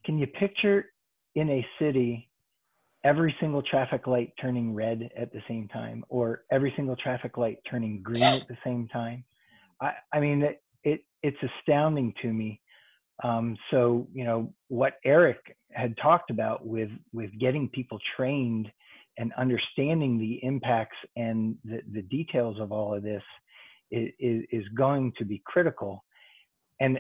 [0.04, 0.86] Can you picture
[1.34, 2.28] in a city
[3.04, 7.58] every single traffic light turning red at the same time, or every single traffic light
[7.68, 9.24] turning green at the same time?
[9.80, 12.60] I, I mean, it, it it's astounding to me.
[13.24, 18.70] Um, so you know what Eric had talked about with with getting people trained
[19.18, 23.22] and understanding the impacts and the, the details of all of this
[23.90, 24.10] is,
[24.50, 26.02] is going to be critical.
[26.80, 26.98] And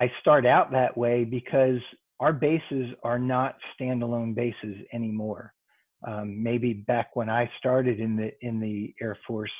[0.00, 1.80] I start out that way because
[2.20, 5.52] our bases are not standalone bases anymore.
[6.06, 9.50] Um, maybe back when I started in the in the Air Force,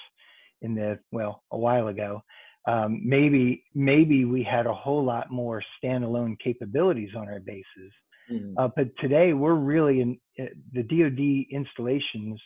[0.63, 2.23] in the well a while ago,
[2.69, 7.93] um, maybe maybe we had a whole lot more standalone capabilities on our bases.
[8.31, 8.59] Mm-hmm.
[8.59, 12.41] Uh, but today we're really in uh, the DoD installations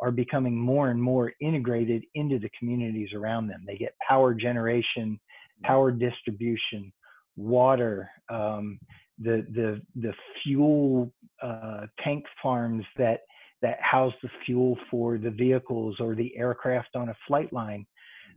[0.00, 3.62] are becoming more and more integrated into the communities around them.
[3.66, 5.18] They get power generation,
[5.64, 6.92] power distribution,
[7.38, 8.78] water, um,
[9.18, 13.20] the the the fuel uh, tank farms that
[13.62, 17.86] that house the fuel for the vehicles or the aircraft on a flight line.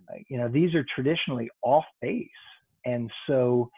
[0.10, 2.28] Uh, you know, these are traditionally off base,
[2.86, 3.70] and so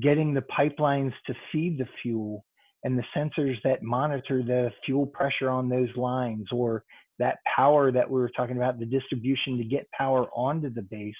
[0.00, 2.44] getting the pipelines to feed the fuel
[2.84, 6.84] and the sensors that monitor the fuel pressure on those lines or
[7.18, 11.14] that power that we were talking about, the distribution to get power onto the base,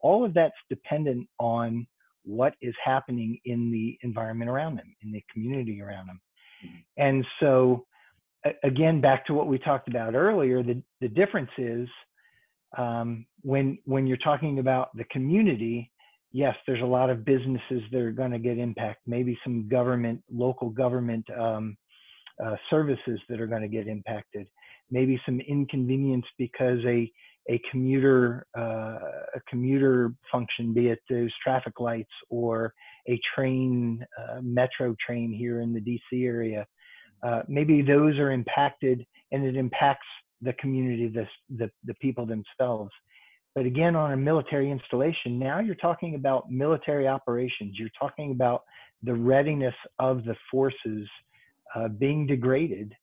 [0.00, 1.86] all of that's dependent on
[2.24, 6.20] what is happening in the environment around them, in the community around them.
[6.96, 7.86] And so,
[8.64, 11.88] again, back to what we talked about earlier, the, the difference is
[12.76, 15.90] um, when, when you're talking about the community,
[16.32, 20.22] yes, there's a lot of businesses that are going to get impact, maybe some government,
[20.30, 21.76] local government um,
[22.44, 24.46] uh, services that are going to get impacted,
[24.90, 27.10] maybe some inconvenience because a
[27.48, 28.98] a commuter uh,
[29.34, 32.74] a commuter function, be it those traffic lights or
[33.08, 36.66] a train, uh, metro train here in the DC area,
[37.22, 40.06] uh, maybe those are impacted and it impacts
[40.42, 42.90] the community, the, the, the people themselves.
[43.54, 47.74] But again, on a military installation, now you're talking about military operations.
[47.78, 48.62] You're talking about
[49.02, 51.08] the readiness of the forces
[51.74, 52.94] uh, being degraded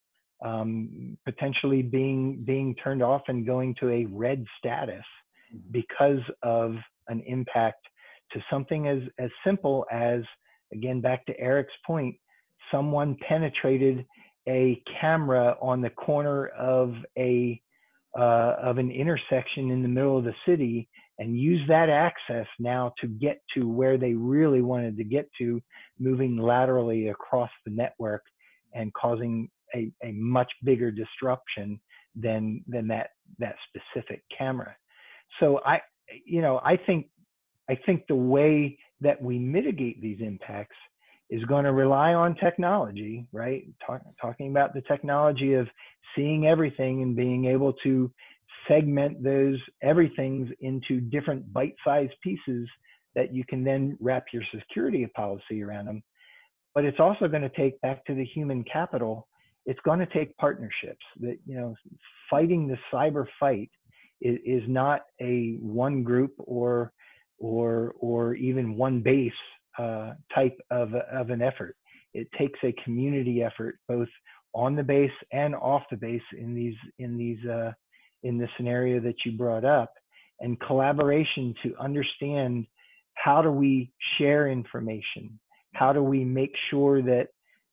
[0.44, 5.04] um, potentially being being turned off and going to a red status
[5.54, 5.72] mm-hmm.
[5.72, 6.76] because of
[7.08, 7.86] an impact
[8.32, 10.22] to something as as simple as
[10.74, 12.16] again back to Eric's point
[12.72, 14.06] someone penetrated
[14.48, 17.60] a camera on the corner of a
[18.18, 20.88] uh, of an intersection in the middle of the city
[21.20, 25.62] and use that access now to get to where they really wanted to get to
[26.00, 28.24] moving laterally across the network
[28.74, 31.80] and causing a, a much bigger disruption
[32.16, 33.10] than than that
[33.40, 34.76] that specific camera.
[35.40, 35.82] So I
[36.26, 37.08] you know I think
[37.70, 40.78] I think the way that we mitigate these impacts
[41.30, 43.64] is going to rely on technology, right?
[43.86, 45.68] Talk, talking about the technology of
[46.16, 48.12] seeing everything and being able to
[48.68, 52.68] segment those everythings into different bite-sized pieces
[53.16, 56.04] that you can then wrap your security policy around them.
[56.74, 59.28] But it's also going to take back to the human capital
[59.66, 61.06] it's going to take partnerships.
[61.20, 61.76] That you know
[62.30, 63.70] fighting the cyber fight
[64.22, 66.92] is, is not a one group or
[67.40, 69.32] or or even one base
[69.78, 71.76] uh, type of, of an effort.
[72.14, 74.08] It takes a community effort both
[74.54, 77.72] on the base and off the base in these in these uh,
[78.24, 79.94] in the scenario that you brought up
[80.40, 82.66] and collaboration to understand
[83.14, 85.40] how do we share information?
[85.74, 87.28] How do we make sure that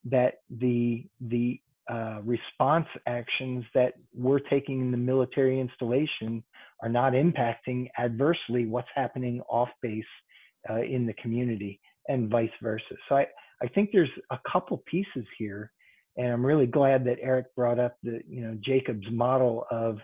[0.05, 6.43] that the the uh, response actions that we're taking in the military installation
[6.83, 10.05] are not impacting adversely what's happening off base
[10.71, 12.95] uh, in the community and vice versa.
[13.09, 13.27] So I,
[13.63, 15.73] I think there's a couple pieces here,
[16.17, 19.99] and I'm really glad that Eric brought up the you know Jacobs model of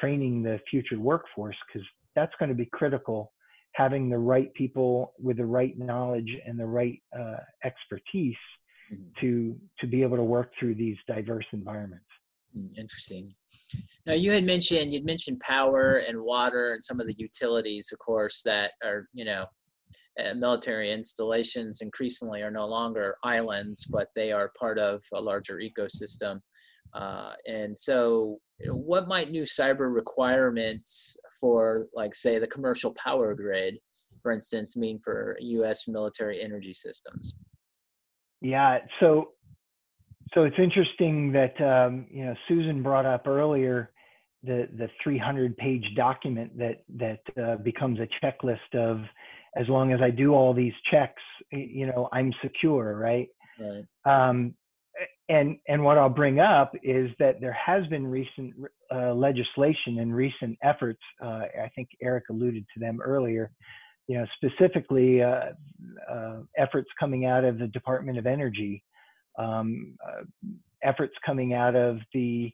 [0.00, 3.32] training the future workforce because that's going to be critical.
[3.72, 8.34] Having the right people with the right knowledge and the right uh, expertise
[8.92, 9.02] mm-hmm.
[9.20, 12.04] to to be able to work through these diverse environments.
[12.54, 13.32] Hmm, interesting.
[14.06, 17.98] Now you had mentioned you'd mentioned power and water and some of the utilities, of
[17.98, 19.46] course, that are you know
[20.18, 25.58] uh, military installations increasingly are no longer islands, but they are part of a larger
[25.58, 26.40] ecosystem.
[26.92, 33.78] Uh, and so, what might new cyber requirements for, like, say, the commercial power grid,
[34.22, 35.86] for instance, mean for U.S.
[35.86, 37.34] military energy systems?
[38.40, 38.78] Yeah.
[39.00, 39.30] So,
[40.34, 43.90] so it's interesting that um, you know Susan brought up earlier
[44.42, 49.00] the the 300 page document that that uh, becomes a checklist of
[49.56, 53.28] as long as I do all these checks, you know, I'm secure, right?
[53.58, 53.84] Right.
[54.04, 54.54] Um,
[55.28, 58.54] and and what I'll bring up is that there has been recent
[58.92, 61.00] uh, legislation and recent efforts.
[61.22, 63.50] Uh, I think Eric alluded to them earlier
[64.08, 65.50] you know, specifically uh,
[66.10, 68.82] uh, efforts coming out of the Department of Energy,
[69.38, 70.24] um, uh,
[70.82, 72.50] efforts coming out of the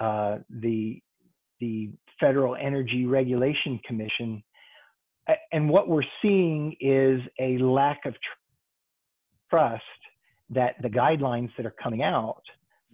[0.00, 1.00] uh, the
[1.60, 4.42] the Federal Energy Regulation Commission,
[5.52, 9.82] and what we're seeing is a lack of tr- trust
[10.50, 12.42] that the guidelines that are coming out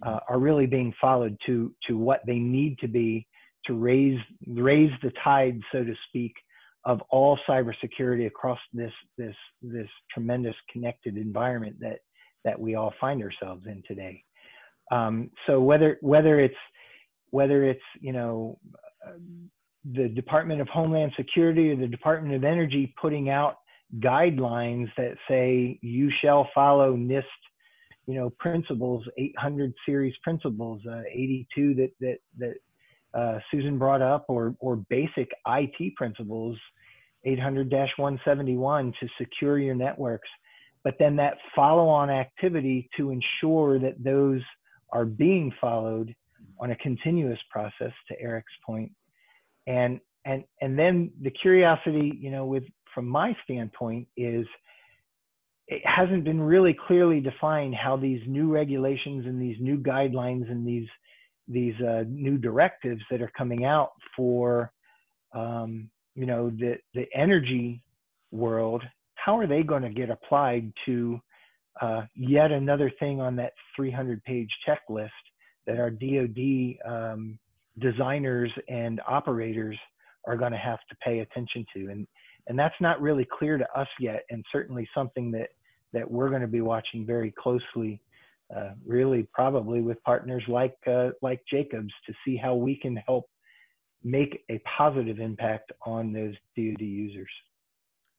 [0.05, 3.27] uh, are really being followed to to what they need to be
[3.65, 6.35] to raise raise the tide, so to speak,
[6.85, 11.99] of all cybersecurity across this this this tremendous connected environment that
[12.43, 14.23] that we all find ourselves in today.
[14.91, 16.55] Um, so whether whether it's
[17.31, 18.59] whether it's you know
[19.93, 23.55] the Department of Homeland Security or the Department of Energy putting out
[23.99, 27.23] guidelines that say you shall follow NIST
[28.07, 32.55] you know principles 800 series principles uh, 82 that that that
[33.15, 36.57] uh, Susan brought up, or, or basic IT principles,
[37.25, 40.29] 800-171 to secure your networks.
[40.83, 44.41] But then that follow-on activity to ensure that those
[44.91, 46.13] are being followed
[46.59, 48.91] on a continuous process, to Eric's point.
[49.67, 52.63] And and and then the curiosity, you know, with
[52.93, 54.45] from my standpoint is
[55.67, 60.65] it hasn't been really clearly defined how these new regulations and these new guidelines and
[60.65, 60.87] these
[61.47, 64.71] these uh, new directives that are coming out for
[65.33, 67.81] um, you know the the energy
[68.31, 68.83] world
[69.25, 71.19] how are they going to get applied to
[71.81, 75.09] uh, yet another thing on that 300 page checklist
[75.65, 77.39] that our DoD um,
[77.79, 79.77] designers and operators
[80.27, 81.89] are going to have to pay attention to?
[81.89, 82.07] And
[82.47, 85.49] and that's not really clear to us yet and certainly something that
[85.91, 87.99] that we're going to be watching very closely
[88.55, 93.25] uh, really probably with partners like uh, like Jacobs to see how we can help
[94.03, 97.29] make a positive impact on those DoD users.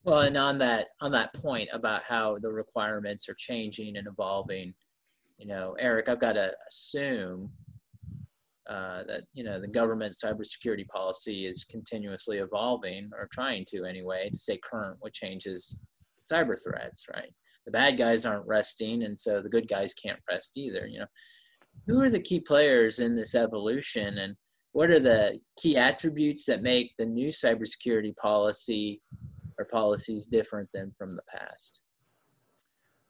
[0.03, 4.75] Well, and on that on that point about how the requirements are changing and evolving,
[5.39, 7.51] you know, Eric, I've got to assume
[8.69, 14.29] uh, that you know the government cybersecurity policy is continuously evolving, or trying to anyway,
[14.31, 15.81] to stay current with changes,
[16.31, 17.33] cyber threats, right?
[17.67, 20.87] The bad guys aren't resting, and so the good guys can't rest either.
[20.87, 21.07] You know,
[21.87, 24.37] who are the key players in this evolution, and
[24.73, 29.01] what are the key attributes that make the new cybersecurity policy
[29.59, 31.83] or policies different than from the past?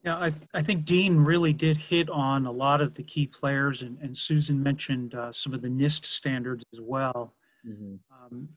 [0.05, 3.83] Yeah, I, I think Dean really did hit on a lot of the key players,
[3.83, 7.35] and, and Susan mentioned uh, some of the NIST standards as well.
[7.69, 7.97] Mm-hmm.
[8.15, 8.51] Um,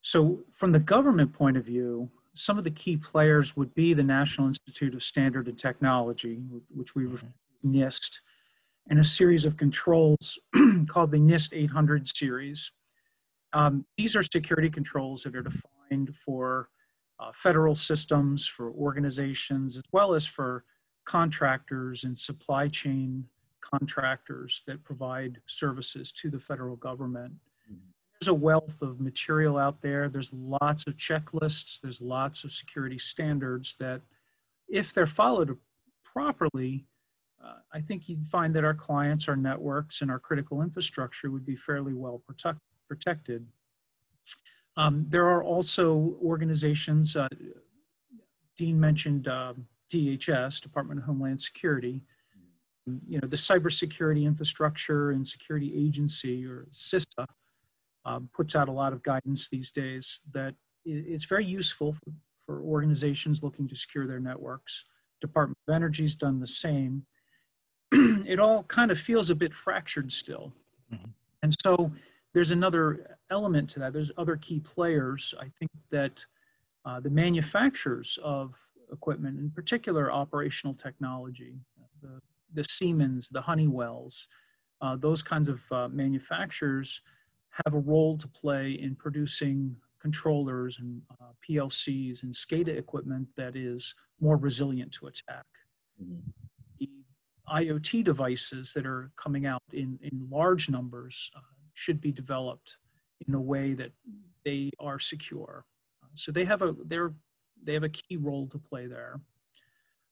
[0.00, 4.02] so, from the government point of view, some of the key players would be the
[4.02, 6.40] National Institute of Standard and Technology,
[6.74, 7.28] which we refer
[7.62, 8.20] to NIST,
[8.88, 10.38] and a series of controls
[10.88, 12.72] called the NIST 800 series.
[13.52, 16.68] Um, these are security controls that are defined for
[17.18, 20.64] uh, federal systems, for organizations, as well as for
[21.04, 23.24] contractors and supply chain
[23.60, 27.32] contractors that provide services to the federal government.
[27.70, 27.95] Mm-hmm.
[28.20, 30.08] There's a wealth of material out there.
[30.08, 31.80] There's lots of checklists.
[31.80, 34.02] There's lots of security standards that,
[34.68, 35.56] if they're followed
[36.04, 36.86] properly,
[37.44, 41.44] uh, I think you'd find that our clients, our networks, and our critical infrastructure would
[41.44, 42.58] be fairly well protect,
[42.88, 43.46] protected.
[44.76, 47.28] Um, there are also organizations, uh,
[48.56, 52.02] Dean mentioned um, DHS, Department of Homeland Security,
[53.08, 57.26] you know, the Cybersecurity Infrastructure and Security Agency, or CISA,
[58.06, 60.54] um, puts out a lot of guidance these days that
[60.84, 62.12] it's very useful for,
[62.46, 64.84] for organizations looking to secure their networks.
[65.20, 67.04] Department of Energy's done the same.
[67.92, 70.52] it all kind of feels a bit fractured still.
[70.94, 71.10] Mm-hmm.
[71.42, 71.90] And so
[72.32, 73.92] there's another element to that.
[73.92, 75.34] There's other key players.
[75.40, 76.24] I think that
[76.84, 78.56] uh, the manufacturers of
[78.92, 81.54] equipment, in particular operational technology,
[82.00, 82.20] the,
[82.54, 84.28] the Siemens, the Honeywells,
[84.80, 87.00] uh, those kinds of uh, manufacturers
[87.64, 93.56] have a role to play in producing controllers and uh, PLCs and SCADA equipment that
[93.56, 95.46] is more resilient to attack.
[96.02, 96.20] Mm-hmm.
[96.78, 96.90] The
[97.48, 101.40] IoT devices that are coming out in, in large numbers uh,
[101.74, 102.78] should be developed
[103.26, 103.92] in a way that
[104.44, 105.64] they are secure.
[106.02, 107.14] Uh, so they have a they're
[107.62, 109.20] they have a key role to play there.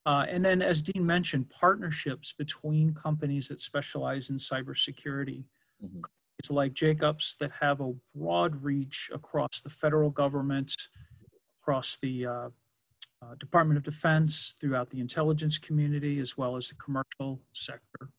[0.07, 5.45] Uh, and then, as Dean mentioned, partnerships between companies that specialize in cybersecurity.
[5.83, 6.01] Mm-hmm.
[6.39, 10.75] It's like Jacobs that have a broad reach across the federal government,
[11.63, 12.49] across the uh,
[13.23, 18.11] uh, Department of Defense, throughout the intelligence community, as well as the commercial sector.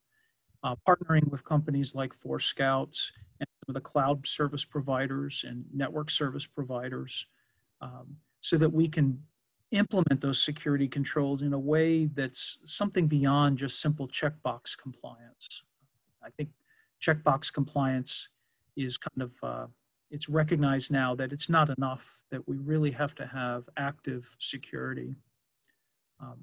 [0.63, 2.97] Uh, partnering with companies like Forescout
[3.39, 7.27] and some of the cloud service providers and network service providers
[7.81, 9.21] um, so that we can
[9.71, 15.63] implement those security controls in a way that's something beyond just simple checkbox compliance.
[16.23, 16.49] I think
[17.05, 18.29] checkbox compliance
[18.75, 19.67] is kind of uh,
[20.11, 25.15] it's recognized now that it's not enough that we really have to have active security
[26.21, 26.37] um,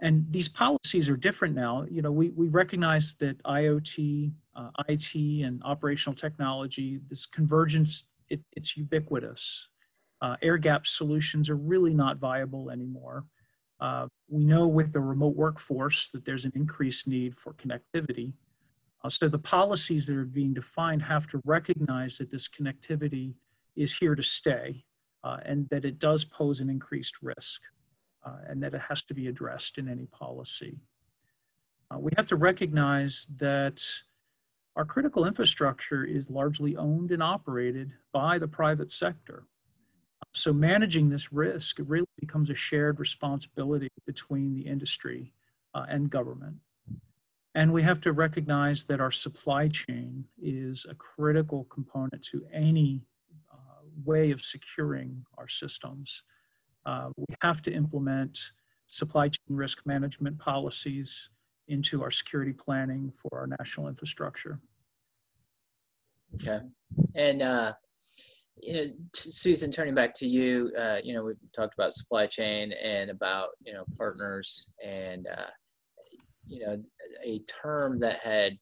[0.00, 5.42] and these policies are different now you know we, we recognize that iot uh, it
[5.46, 9.68] and operational technology this convergence it, it's ubiquitous
[10.22, 13.24] uh, air gap solutions are really not viable anymore.
[13.80, 18.32] Uh, we know with the remote workforce that there's an increased need for connectivity.
[19.02, 23.34] Uh, so the policies that are being defined have to recognize that this connectivity
[23.76, 24.84] is here to stay
[25.24, 27.62] uh, and that it does pose an increased risk
[28.24, 30.78] uh, and that it has to be addressed in any policy.
[31.92, 33.82] Uh, we have to recognize that
[34.76, 39.44] our critical infrastructure is largely owned and operated by the private sector.
[40.32, 45.32] So managing this risk really becomes a shared responsibility between the industry
[45.74, 46.56] uh, and government.
[47.54, 53.02] And we have to recognize that our supply chain is a critical component to any
[53.52, 56.22] uh, way of securing our systems.
[56.86, 58.38] Uh, we have to implement
[58.86, 61.30] supply chain risk management policies
[61.66, 64.60] into our security planning for our national infrastructure.
[66.34, 66.58] Okay.
[67.16, 67.72] And, uh,
[68.62, 68.84] you know,
[69.14, 73.50] Susan, turning back to you, uh, you know, we talked about supply chain and about,
[73.64, 75.50] you know, partners and, uh,
[76.50, 76.82] you know,
[77.24, 78.58] a term that had,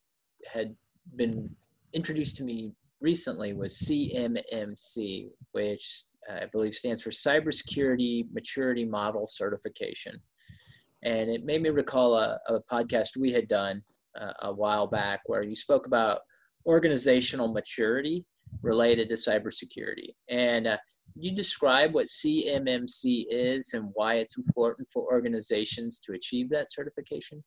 [0.53, 0.75] had
[1.15, 1.49] been
[1.93, 2.71] introduced to me
[3.01, 10.21] recently was CMMC, which uh, I believe stands for Cybersecurity Maturity Model Certification.
[11.03, 13.81] And it made me recall a, a podcast we had done
[14.19, 16.19] uh, a while back where you spoke about
[16.65, 18.25] organizational maturity
[18.61, 20.13] related to cybersecurity.
[20.29, 20.77] And uh,
[21.15, 27.43] you describe what CMMC is and why it's important for organizations to achieve that certification?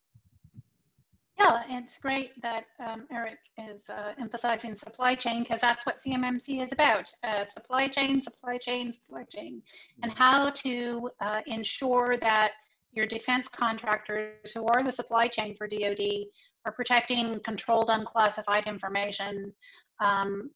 [1.39, 6.65] Yeah, it's great that um, Eric is uh, emphasizing supply chain because that's what CMMC
[6.65, 9.63] is about uh, supply chain, supply chain, supply chain,
[10.03, 10.23] and mm-hmm.
[10.23, 12.53] how to uh, ensure that
[12.93, 16.27] your defense contractors, who are the supply chain for DoD,
[16.67, 19.53] are protecting controlled unclassified information.
[20.01, 20.51] Um,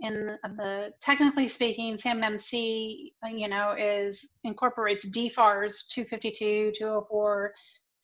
[0.00, 7.54] in the technically speaking, CMMC, you know, is incorporates DFARS 252, 204,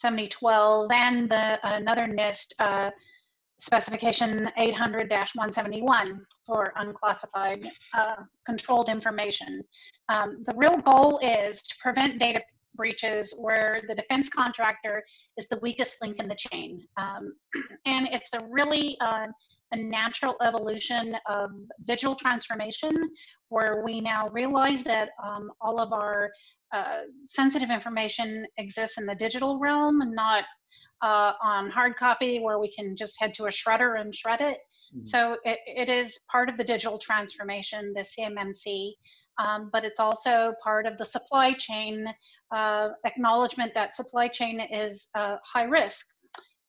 [0.01, 2.91] 7012, and the another NIST uh,
[3.61, 9.63] specification 800-171 for unclassified uh, controlled information.
[10.09, 12.41] Um, the real goal is to prevent data
[12.75, 15.05] breaches where the defense contractor
[15.37, 16.83] is the weakest link in the chain.
[16.97, 17.35] Um,
[17.87, 19.27] and it's a really uh,
[19.73, 21.51] a natural evolution of
[21.87, 22.93] digital transformation
[23.51, 26.31] where we now realize that um, all of our
[26.73, 30.45] uh, sensitive information exists in the digital realm and not
[31.03, 34.59] uh, on hard copy where we can just head to a shredder and shred it.
[34.95, 35.07] Mm-hmm.
[35.07, 38.93] So it, it is part of the digital transformation, the CMMC,
[39.39, 42.07] um, but it's also part of the supply chain
[42.55, 46.07] uh, acknowledgement that supply chain is uh, high risk.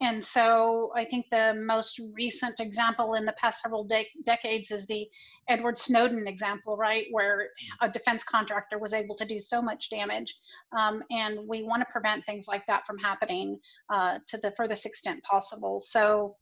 [0.01, 4.87] And so I think the most recent example in the past several de- decades is
[4.87, 5.07] the
[5.47, 7.49] Edward Snowden example, right, where
[7.81, 10.35] a defense contractor was able to do so much damage.
[10.75, 13.59] Um, and we want to prevent things like that from happening
[13.93, 15.81] uh, to the furthest extent possible.
[15.81, 16.35] So,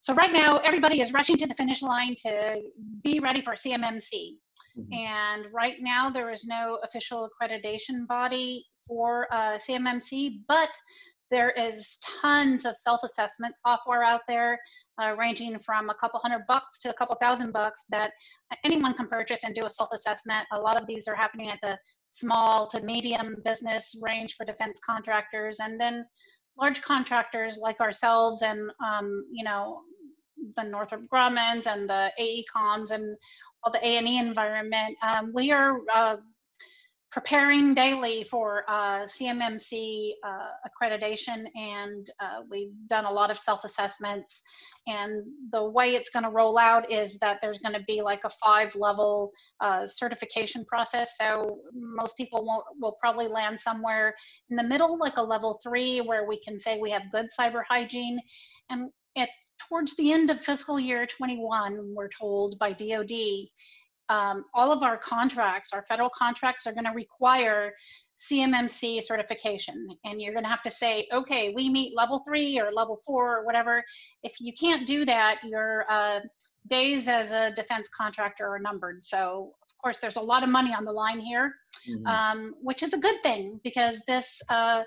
[0.00, 2.60] so right now, everybody is rushing to the finish line to
[3.02, 4.36] be ready for CMMC.
[4.78, 4.92] Mm-hmm.
[4.92, 10.70] And right now, there is no official accreditation body for uh, CMMC, but
[11.30, 14.58] there is tons of self-assessment software out there,
[15.00, 18.12] uh, ranging from a couple hundred bucks to a couple thousand bucks that
[18.64, 20.46] anyone can purchase and do a self-assessment.
[20.52, 21.78] A lot of these are happening at the
[22.12, 26.04] small to medium business range for defense contractors, and then
[26.58, 29.80] large contractors like ourselves and um, you know
[30.56, 33.16] the Northrop Grumman's and the AECOMs and
[33.62, 34.96] all the A&E environment.
[35.02, 36.16] Um, we are uh,
[37.10, 44.42] preparing daily for uh, CMMC uh, accreditation, and uh, we've done a lot of self-assessments.
[44.86, 48.20] And the way it's going to roll out is that there's going to be like
[48.24, 49.30] a five-level
[49.60, 51.16] uh, certification process.
[51.18, 54.14] So most people will will probably land somewhere
[54.50, 57.62] in the middle, like a level three, where we can say we have good cyber
[57.68, 58.20] hygiene.
[58.68, 59.30] And at
[59.68, 63.48] towards the end of fiscal year 21, we're told by DoD
[64.08, 67.72] um, all of our contracts, our federal contracts, are going to require
[68.30, 69.88] CMMC certification.
[70.04, 73.38] And you're going to have to say, okay, we meet level three or level four
[73.38, 73.84] or whatever.
[74.22, 76.20] If you can't do that, your uh,
[76.68, 79.04] days as a defense contractor are numbered.
[79.04, 81.54] So, of course, there's a lot of money on the line here,
[81.88, 82.06] mm-hmm.
[82.06, 84.82] um, which is a good thing because this uh,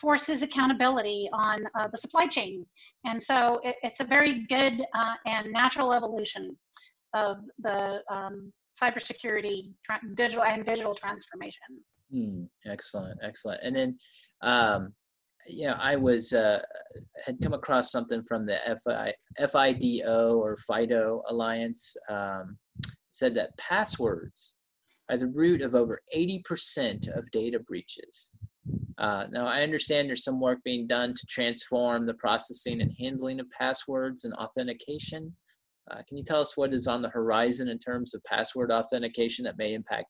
[0.00, 2.66] forces accountability on uh, the supply chain.
[3.04, 6.56] And so it, it's a very good uh, and natural evolution
[7.14, 11.60] of the um, cybersecurity, tra- digital and digital transformation.
[12.14, 13.60] Mm, excellent, excellent.
[13.62, 13.98] And then,
[14.42, 14.92] um,
[15.46, 16.60] you know, I was uh,
[17.24, 22.58] had come across something from the FI, FIDO or FIDO Alliance um,
[23.08, 24.54] said that passwords
[25.10, 28.32] are the root of over 80% of data breaches.
[28.98, 33.40] Uh, now, I understand there's some work being done to transform the processing and handling
[33.40, 35.34] of passwords and authentication.
[35.90, 39.44] Uh, can you tell us what is on the horizon in terms of password authentication
[39.44, 40.06] that may impact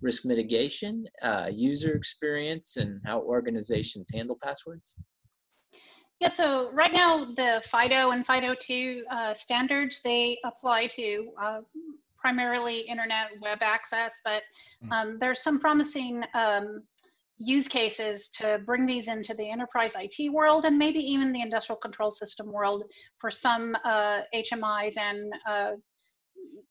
[0.00, 4.98] risk mitigation, uh, user experience, and how organizations handle passwords?
[6.20, 11.60] Yeah, so right now the FIDO and FIDO2 uh, standards, they apply to uh,
[12.16, 14.42] primarily internet web access, but
[14.82, 14.92] hmm.
[14.92, 16.84] um, there's some promising um,
[17.44, 21.78] use cases to bring these into the enterprise IT world and maybe even the industrial
[21.78, 22.84] control system world
[23.18, 25.72] for some uh, HMIs and uh,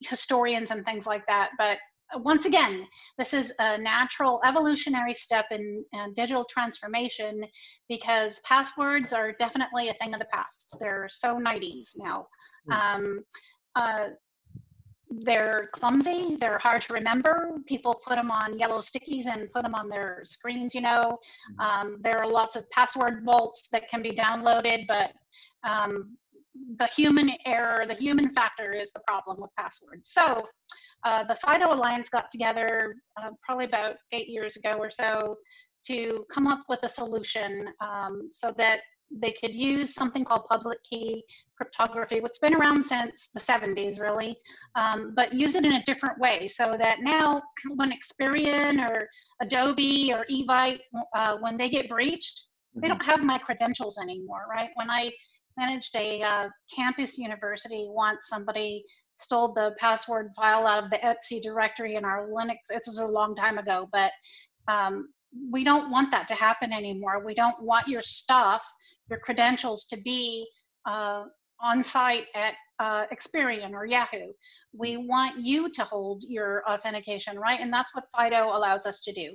[0.00, 1.50] historians and things like that.
[1.58, 1.78] But
[2.16, 2.86] once again,
[3.18, 7.44] this is a natural evolutionary step in, in, digital transformation
[7.88, 10.76] because passwords are definitely a thing of the past.
[10.80, 12.26] They're so 90s now.
[12.68, 12.72] Hmm.
[12.72, 13.24] Um,
[13.74, 14.06] uh,
[15.20, 17.50] they're clumsy, they're hard to remember.
[17.66, 21.18] People put them on yellow stickies and put them on their screens, you know.
[21.56, 21.60] Hmm.
[21.60, 25.12] Um, there are lots of password vaults that can be downloaded, but
[25.68, 26.16] um,
[26.78, 30.10] the human error, the human factor is the problem with passwords.
[30.12, 30.46] So
[31.04, 35.36] uh, the FIDO Alliance got together uh, probably about eight years ago or so
[35.86, 38.80] to come up with a solution um, so that
[39.20, 41.24] they could use something called public key
[41.56, 44.36] cryptography, which has been around since the 70s, really,
[44.74, 47.42] um, but use it in a different way so that now
[47.74, 49.08] when Experian or
[49.40, 50.80] Adobe or Evite,
[51.16, 52.96] uh, when they get breached, they mm-hmm.
[52.96, 54.70] don't have my credentials anymore, right?
[54.76, 55.12] When I
[55.56, 58.84] managed a uh, campus university once somebody
[59.18, 63.06] stole the password file out of the etc directory in our linux it was a
[63.06, 64.10] long time ago but
[64.68, 65.08] um,
[65.50, 68.62] we don't want that to happen anymore we don't want your stuff
[69.12, 70.48] your credentials to be
[70.88, 71.24] uh,
[71.60, 74.32] on site at uh, Experian or Yahoo.
[74.72, 77.60] We want you to hold your authentication, right?
[77.60, 79.28] And that's what FIDO allows us to do.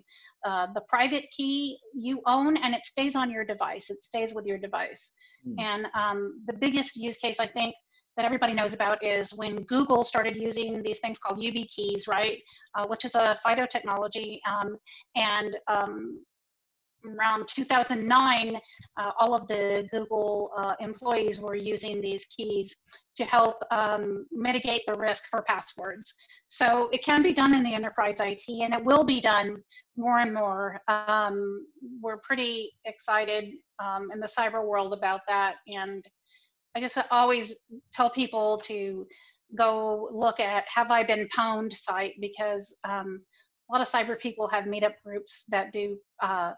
[0.45, 3.89] Uh, the private key you own and it stays on your device.
[3.89, 5.13] It stays with your device.
[5.47, 5.61] Mm.
[5.69, 7.73] And um, the biggest use case I think
[8.17, 12.39] that everybody knows about is when Google started using these things called YubiKeys, right?
[12.75, 14.41] Uh, which is a FIDO technology.
[14.51, 14.75] Um,
[15.15, 16.19] and um,
[17.16, 18.55] around 2009,
[18.97, 22.76] uh, all of the Google uh, employees were using these keys
[23.16, 26.14] to help um, mitigate the risk for passwords.
[26.49, 29.58] So it can be done in the enterprise IT and it will be done
[29.95, 30.80] more and more.
[30.88, 31.66] Um,
[32.01, 33.53] we're pretty excited
[33.84, 35.55] um, in the cyber world about that.
[35.68, 36.05] And
[36.76, 37.55] I just always
[37.93, 39.08] tell people to
[39.58, 43.22] go look at Have I Been Pwned site because um,
[43.70, 46.51] a lot of cyber people have meetup groups that do uh,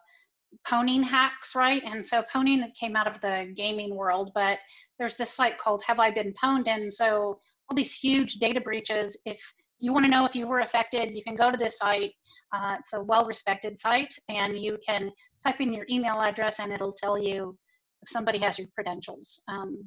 [0.67, 1.81] pwning hacks, right?
[1.85, 4.59] And so pwning came out of the gaming world, but
[4.97, 6.67] there's this site called Have I Been Pwned?
[6.67, 7.39] And so
[7.69, 9.39] all these huge data breaches, if
[9.79, 12.11] you want to know if you were affected, you can go to this site.
[12.53, 15.11] Uh, it's a well-respected site, and you can
[15.45, 17.57] type in your email address, and it'll tell you
[18.01, 19.77] if somebody has your credentials um,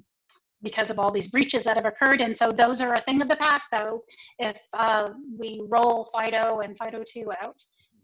[0.63, 2.21] because of all these breaches that have occurred.
[2.21, 4.03] And so those are a thing of the past, though.
[4.39, 7.57] If uh, we roll FIDO and FIDO2 out,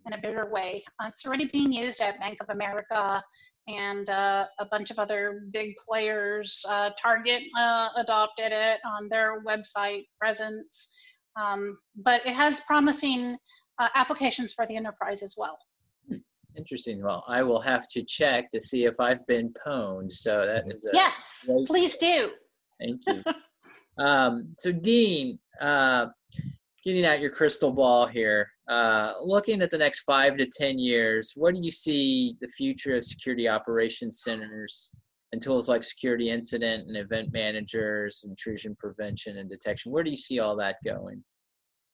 [0.09, 0.83] in a bigger way.
[1.01, 3.23] Uh, it's already being used at Bank of America
[3.69, 6.65] and uh, a bunch of other big players.
[6.69, 10.89] Uh, Target uh, adopted it on their website presence,
[11.39, 13.37] um, but it has promising
[13.79, 15.59] uh, applications for the enterprise as well.
[16.57, 17.03] Interesting.
[17.05, 20.11] Well, I will have to check to see if I've been pwned.
[20.11, 21.13] So that is a yes.
[21.67, 22.31] Please do.
[22.81, 23.23] Thank you.
[24.05, 26.07] um, so, Dean, uh,
[26.85, 31.33] getting out your crystal ball here, uh, looking at the next five to 10 years,
[31.37, 34.95] what do you see the future of security operations centers
[35.33, 39.91] and tools like security incident and event managers, intrusion prevention and detection?
[39.91, 41.25] Where do you see all that going?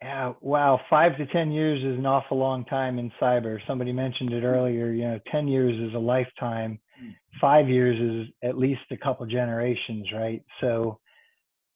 [0.03, 3.59] Yeah, wow, five to 10 years is an awful long time in cyber.
[3.66, 6.79] Somebody mentioned it earlier, you know, 10 years is a lifetime.
[7.01, 7.11] Hmm.
[7.41, 10.43] Five years is at least a couple generations, right?
[10.61, 10.99] So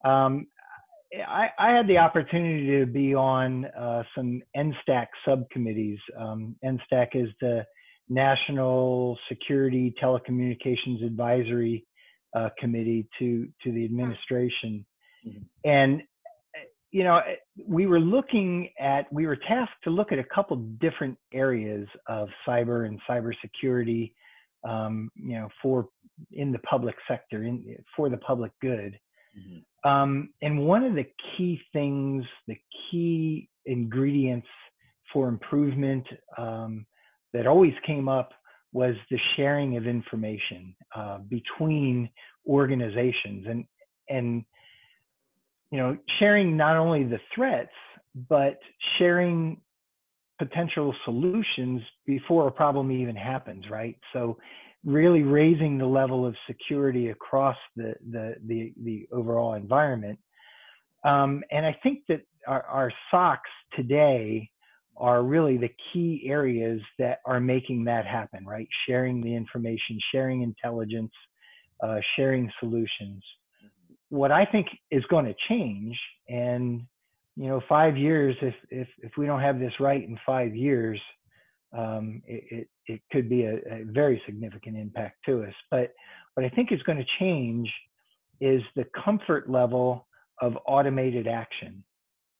[0.04, 0.46] um,
[1.12, 5.98] I, I, had the opportunity to be on uh, some NSTAC subcommittees.
[6.18, 7.64] Um, NSTAC is the
[8.08, 11.84] National Security Telecommunications Advisory
[12.34, 14.84] uh, Committee to to the administration,
[15.26, 15.68] mm-hmm.
[15.68, 16.02] and
[16.90, 17.20] you know
[17.66, 22.28] we were looking at we were tasked to look at a couple different areas of
[22.46, 24.12] cyber and cybersecurity,
[24.68, 25.88] um, you know, for
[26.32, 28.98] in the public sector, in for the public good.
[29.38, 29.58] Mm-hmm.
[29.84, 31.06] Um, and one of the
[31.36, 32.58] key things, the
[32.90, 34.48] key ingredients
[35.12, 36.06] for improvement
[36.36, 36.86] um,
[37.32, 38.32] that always came up
[38.72, 42.10] was the sharing of information uh, between
[42.46, 43.46] organizations.
[43.48, 43.64] And
[44.08, 44.44] and
[45.70, 47.70] you know sharing not only the threats
[48.28, 48.58] but
[48.98, 49.60] sharing
[50.38, 53.96] potential solutions before a problem even happens right?
[54.12, 54.38] So
[54.84, 60.18] really raising the level of security across the the the, the overall environment.
[61.04, 63.38] Um, and I think that our, our SOCs
[63.76, 64.50] today
[64.96, 68.68] are really the key areas that are making that happen, right?
[68.88, 71.12] Sharing the information, sharing intelligence,
[71.82, 73.22] uh, sharing solutions.
[74.08, 75.96] What I think is going to change,
[76.28, 76.82] and
[77.36, 81.00] you know, five years, if if if we don't have this right in five years,
[81.76, 85.52] um, it, it, it, could be a, a, very significant impact to us.
[85.70, 85.92] But
[86.34, 87.70] what I think is going to change
[88.40, 90.06] is the comfort level
[90.40, 91.84] of automated action.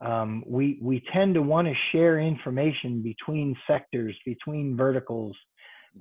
[0.01, 5.37] Um, we we tend to want to share information between sectors, between verticals,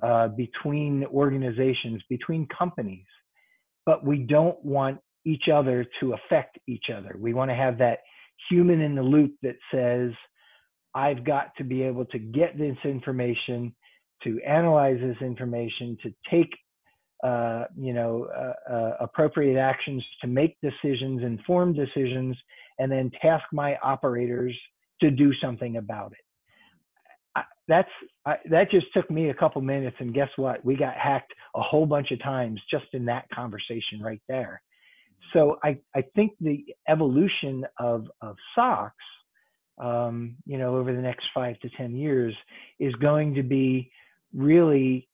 [0.04, 3.06] uh, between organizations, between companies,
[3.86, 7.16] but we don't want each other to affect each other.
[7.20, 8.00] We want to have that
[8.50, 10.12] human in the loop that says,
[10.98, 13.76] I've got to be able to get this information,
[14.24, 16.50] to analyze this information, to take
[17.24, 22.38] uh, you know, uh, uh, appropriate actions to make decisions, informed decisions,
[22.80, 24.56] and then task my operators
[25.02, 27.44] to do something about it.
[27.68, 27.90] That's
[28.26, 30.64] I, that just took me a couple minutes, and guess what?
[30.64, 34.62] We got hacked a whole bunch of times just in that conversation right there.
[35.34, 38.92] So I, I think the evolution of of SOCs,
[39.78, 42.36] um, you know, over the next five to ten years,
[42.80, 43.92] is going to be
[44.34, 45.08] really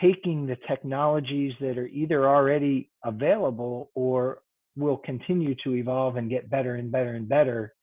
[0.00, 4.40] taking the technologies that are either already available or
[4.76, 7.74] will continue to evolve and get better and better and better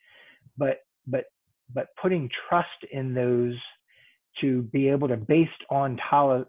[0.58, 1.26] but but
[1.74, 3.56] but putting trust in those
[4.42, 6.00] to be able to based on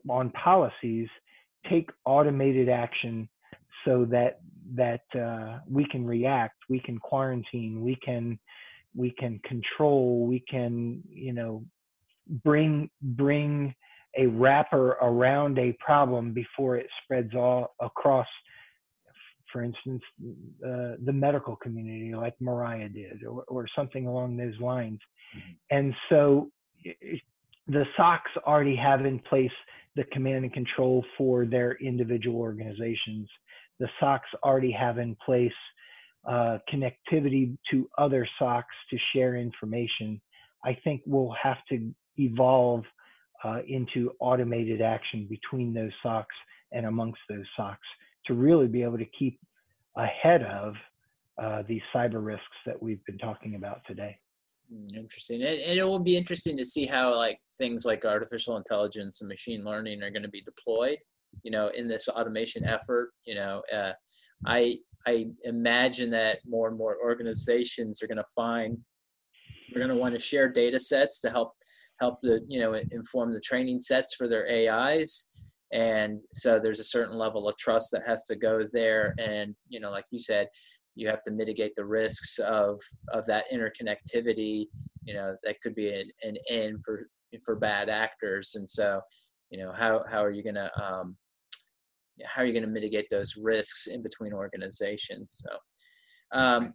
[0.08, 1.08] on policies
[1.68, 3.28] take automated action
[3.84, 4.40] so that
[4.74, 8.38] that uh, we can react we can quarantine we can
[8.94, 11.64] we can control we can you know
[12.44, 13.74] bring bring
[14.16, 18.26] a wrapper around a problem before it spreads all across
[19.52, 20.02] for instance
[20.66, 24.98] uh, the medical community like mariah did or, or something along those lines
[25.36, 25.76] mm-hmm.
[25.76, 26.50] and so
[27.66, 29.50] the SOCs already have in place
[29.96, 33.28] the command and control for their individual organizations
[33.78, 35.52] the SOCs already have in place
[36.26, 40.20] uh, connectivity to other SOCs to share information
[40.64, 42.84] i think we'll have to evolve
[43.44, 46.24] uh, into automated action between those SOCs
[46.72, 47.76] and amongst those SOCs
[48.26, 49.38] to really be able to keep
[49.96, 50.74] ahead of
[51.42, 54.18] uh, these cyber risks that we've been talking about today.
[54.70, 58.56] Hmm, interesting, and, and, it will be interesting to see how like things like artificial
[58.56, 60.98] intelligence and machine learning are going to be deployed.
[61.42, 63.10] You know, in this automation effort.
[63.24, 63.92] You know, uh,
[64.46, 68.78] I I imagine that more and more organizations are going to find
[69.70, 71.52] they're going to want to share data sets to help
[72.00, 75.26] help the you know inform the training sets for their AIs
[75.72, 79.14] and so there's a certain level of trust that has to go there.
[79.18, 80.48] And you know like you said
[80.94, 82.80] you have to mitigate the risks of
[83.12, 84.66] of that interconnectivity
[85.04, 87.08] you know that could be an, an end for
[87.44, 88.54] for bad actors.
[88.54, 89.00] And so
[89.50, 91.16] you know how how are you going to um
[92.24, 96.72] how are you going to mitigate those risks in between organizations so um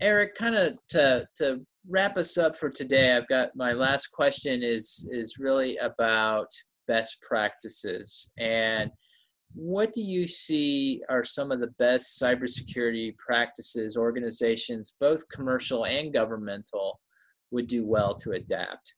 [0.00, 4.62] Eric, kind of to to wrap us up for today, I've got my last question
[4.62, 6.46] is is really about
[6.86, 8.92] best practices and
[9.54, 16.12] what do you see are some of the best cybersecurity practices organizations, both commercial and
[16.12, 17.00] governmental,
[17.50, 18.94] would do well to adapt?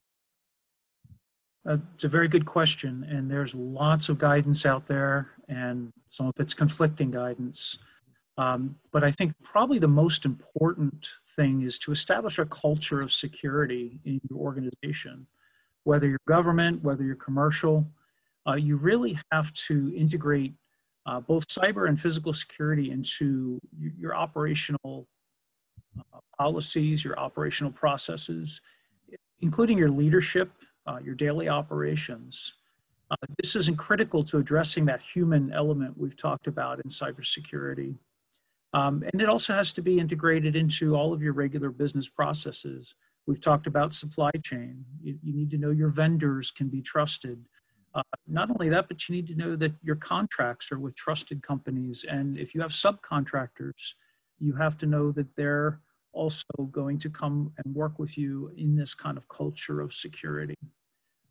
[1.67, 6.27] Uh, it's a very good question, and there's lots of guidance out there, and some
[6.27, 7.77] of it's conflicting guidance.
[8.37, 13.11] Um, but I think probably the most important thing is to establish a culture of
[13.11, 15.27] security in your organization.
[15.83, 17.85] Whether you're government, whether you're commercial,
[18.47, 20.53] uh, you really have to integrate
[21.05, 25.07] uh, both cyber and physical security into your operational
[25.99, 28.61] uh, policies, your operational processes,
[29.41, 30.51] including your leadership,
[30.87, 32.53] uh, your daily operations.
[33.41, 37.97] This isn't critical to addressing that human element we've talked about in cybersecurity.
[38.73, 42.95] Um, and it also has to be integrated into all of your regular business processes.
[43.27, 44.85] We've talked about supply chain.
[45.01, 47.45] You, you need to know your vendors can be trusted.
[47.93, 51.43] Uh, not only that, but you need to know that your contracts are with trusted
[51.43, 52.05] companies.
[52.07, 53.93] And if you have subcontractors,
[54.39, 55.81] you have to know that they're
[56.13, 60.55] also going to come and work with you in this kind of culture of security.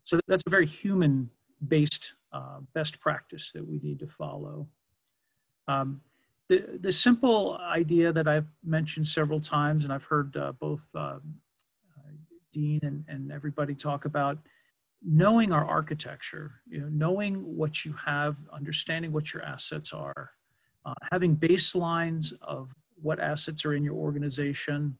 [0.03, 1.29] So that's a very human
[1.67, 4.67] based uh, best practice that we need to follow.
[5.67, 6.01] Um,
[6.47, 11.19] the, the simple idea that I've mentioned several times, and I've heard uh, both uh,
[12.51, 14.37] Dean and, and everybody talk about
[15.03, 20.31] knowing our architecture, you know, knowing what you have, understanding what your assets are,
[20.85, 24.95] uh, having baselines of what assets are in your organization,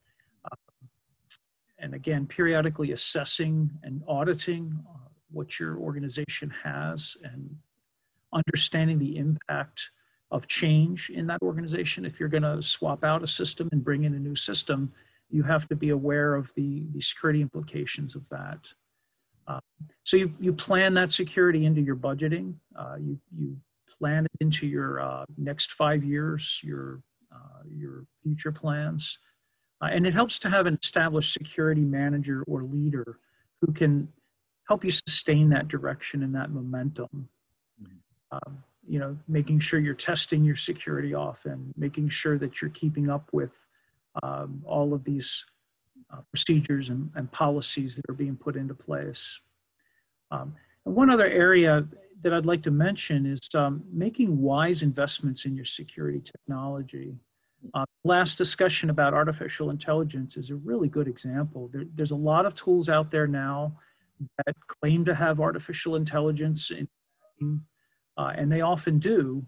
[0.46, 0.56] uh,
[1.80, 7.58] and again, periodically assessing and auditing uh, what your organization has and
[8.34, 9.92] understanding the impact
[10.32, 12.06] of change in that organization.
[12.06, 14.92] If you're going to swap out a system and bring in a new system,
[15.30, 18.74] you have to be aware of the, the security implications of that.
[19.48, 19.60] Uh,
[20.04, 22.56] so you, you plan that security into your budgeting.
[22.76, 23.58] Uh, you, you
[24.00, 27.02] plan it into your uh, next five years, your,
[27.34, 29.20] uh, your future plans.
[29.82, 33.20] Uh, and it helps to have an established security manager or leader
[33.62, 34.08] who can
[34.72, 37.28] help you sustain that direction and that momentum.
[38.32, 43.10] Um, you know, making sure you're testing your security often, making sure that you're keeping
[43.10, 43.66] up with
[44.24, 45.46] um, all of these
[46.10, 49.42] uh, procedures and, and, policies that are being put into place.
[50.32, 50.56] Um,
[50.86, 51.86] and one other area
[52.22, 57.18] that I'd like to mention is um, making wise investments in your security technology.
[57.74, 61.70] Uh, last discussion about artificial intelligence is a really good example.
[61.74, 63.78] There, there's a lot of tools out there now
[64.38, 67.62] that claim to have artificial intelligence, in,
[68.18, 69.46] uh, and they often do.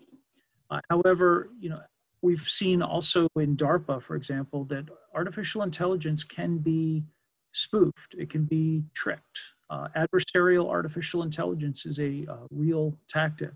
[0.70, 1.80] Uh, however, you know,
[2.22, 7.04] we've seen also in DARPA, for example, that artificial intelligence can be
[7.52, 8.16] spoofed.
[8.18, 9.40] It can be tricked.
[9.70, 13.54] Uh, adversarial artificial intelligence is a uh, real tactic.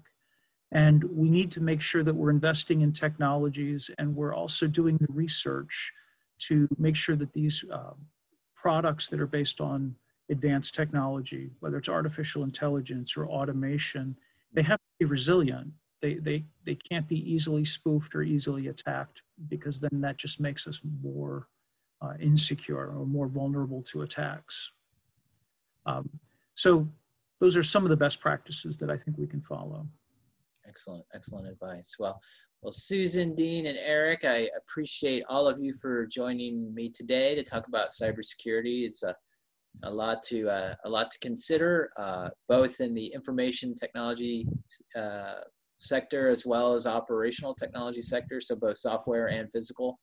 [0.71, 4.97] And we need to make sure that we're investing in technologies and we're also doing
[4.97, 5.93] the research
[6.39, 7.93] to make sure that these uh,
[8.55, 9.95] products that are based on
[10.29, 14.17] advanced technology, whether it's artificial intelligence or automation,
[14.53, 15.71] they have to be resilient.
[16.01, 20.67] They, they, they can't be easily spoofed or easily attacked because then that just makes
[20.67, 21.47] us more
[22.01, 24.71] uh, insecure or more vulnerable to attacks.
[25.85, 26.09] Um,
[26.55, 26.87] so
[27.39, 29.87] those are some of the best practices that I think we can follow.
[30.67, 31.95] Excellent, excellent advice.
[31.97, 32.19] Well,
[32.61, 37.43] well, Susan, Dean, and Eric, I appreciate all of you for joining me today to
[37.43, 38.85] talk about cybersecurity.
[38.85, 39.15] It's a
[39.83, 44.47] a lot to uh, a lot to consider, uh, both in the information technology
[44.95, 45.35] uh,
[45.77, 48.41] sector as well as operational technology sector.
[48.41, 49.99] So both software and physical.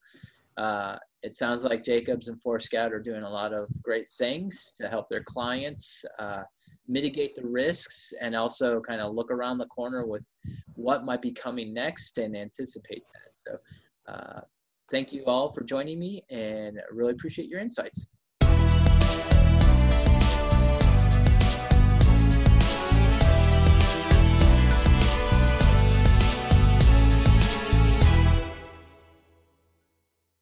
[0.56, 4.88] Uh, it sounds like Jacobs and Forescout are doing a lot of great things to
[4.88, 6.42] help their clients uh,
[6.86, 10.28] mitigate the risks and also kind of look around the corner with
[10.74, 13.32] what might be coming next and anticipate that.
[13.32, 13.56] So,
[14.06, 14.40] uh,
[14.90, 18.08] thank you all for joining me and I really appreciate your insights.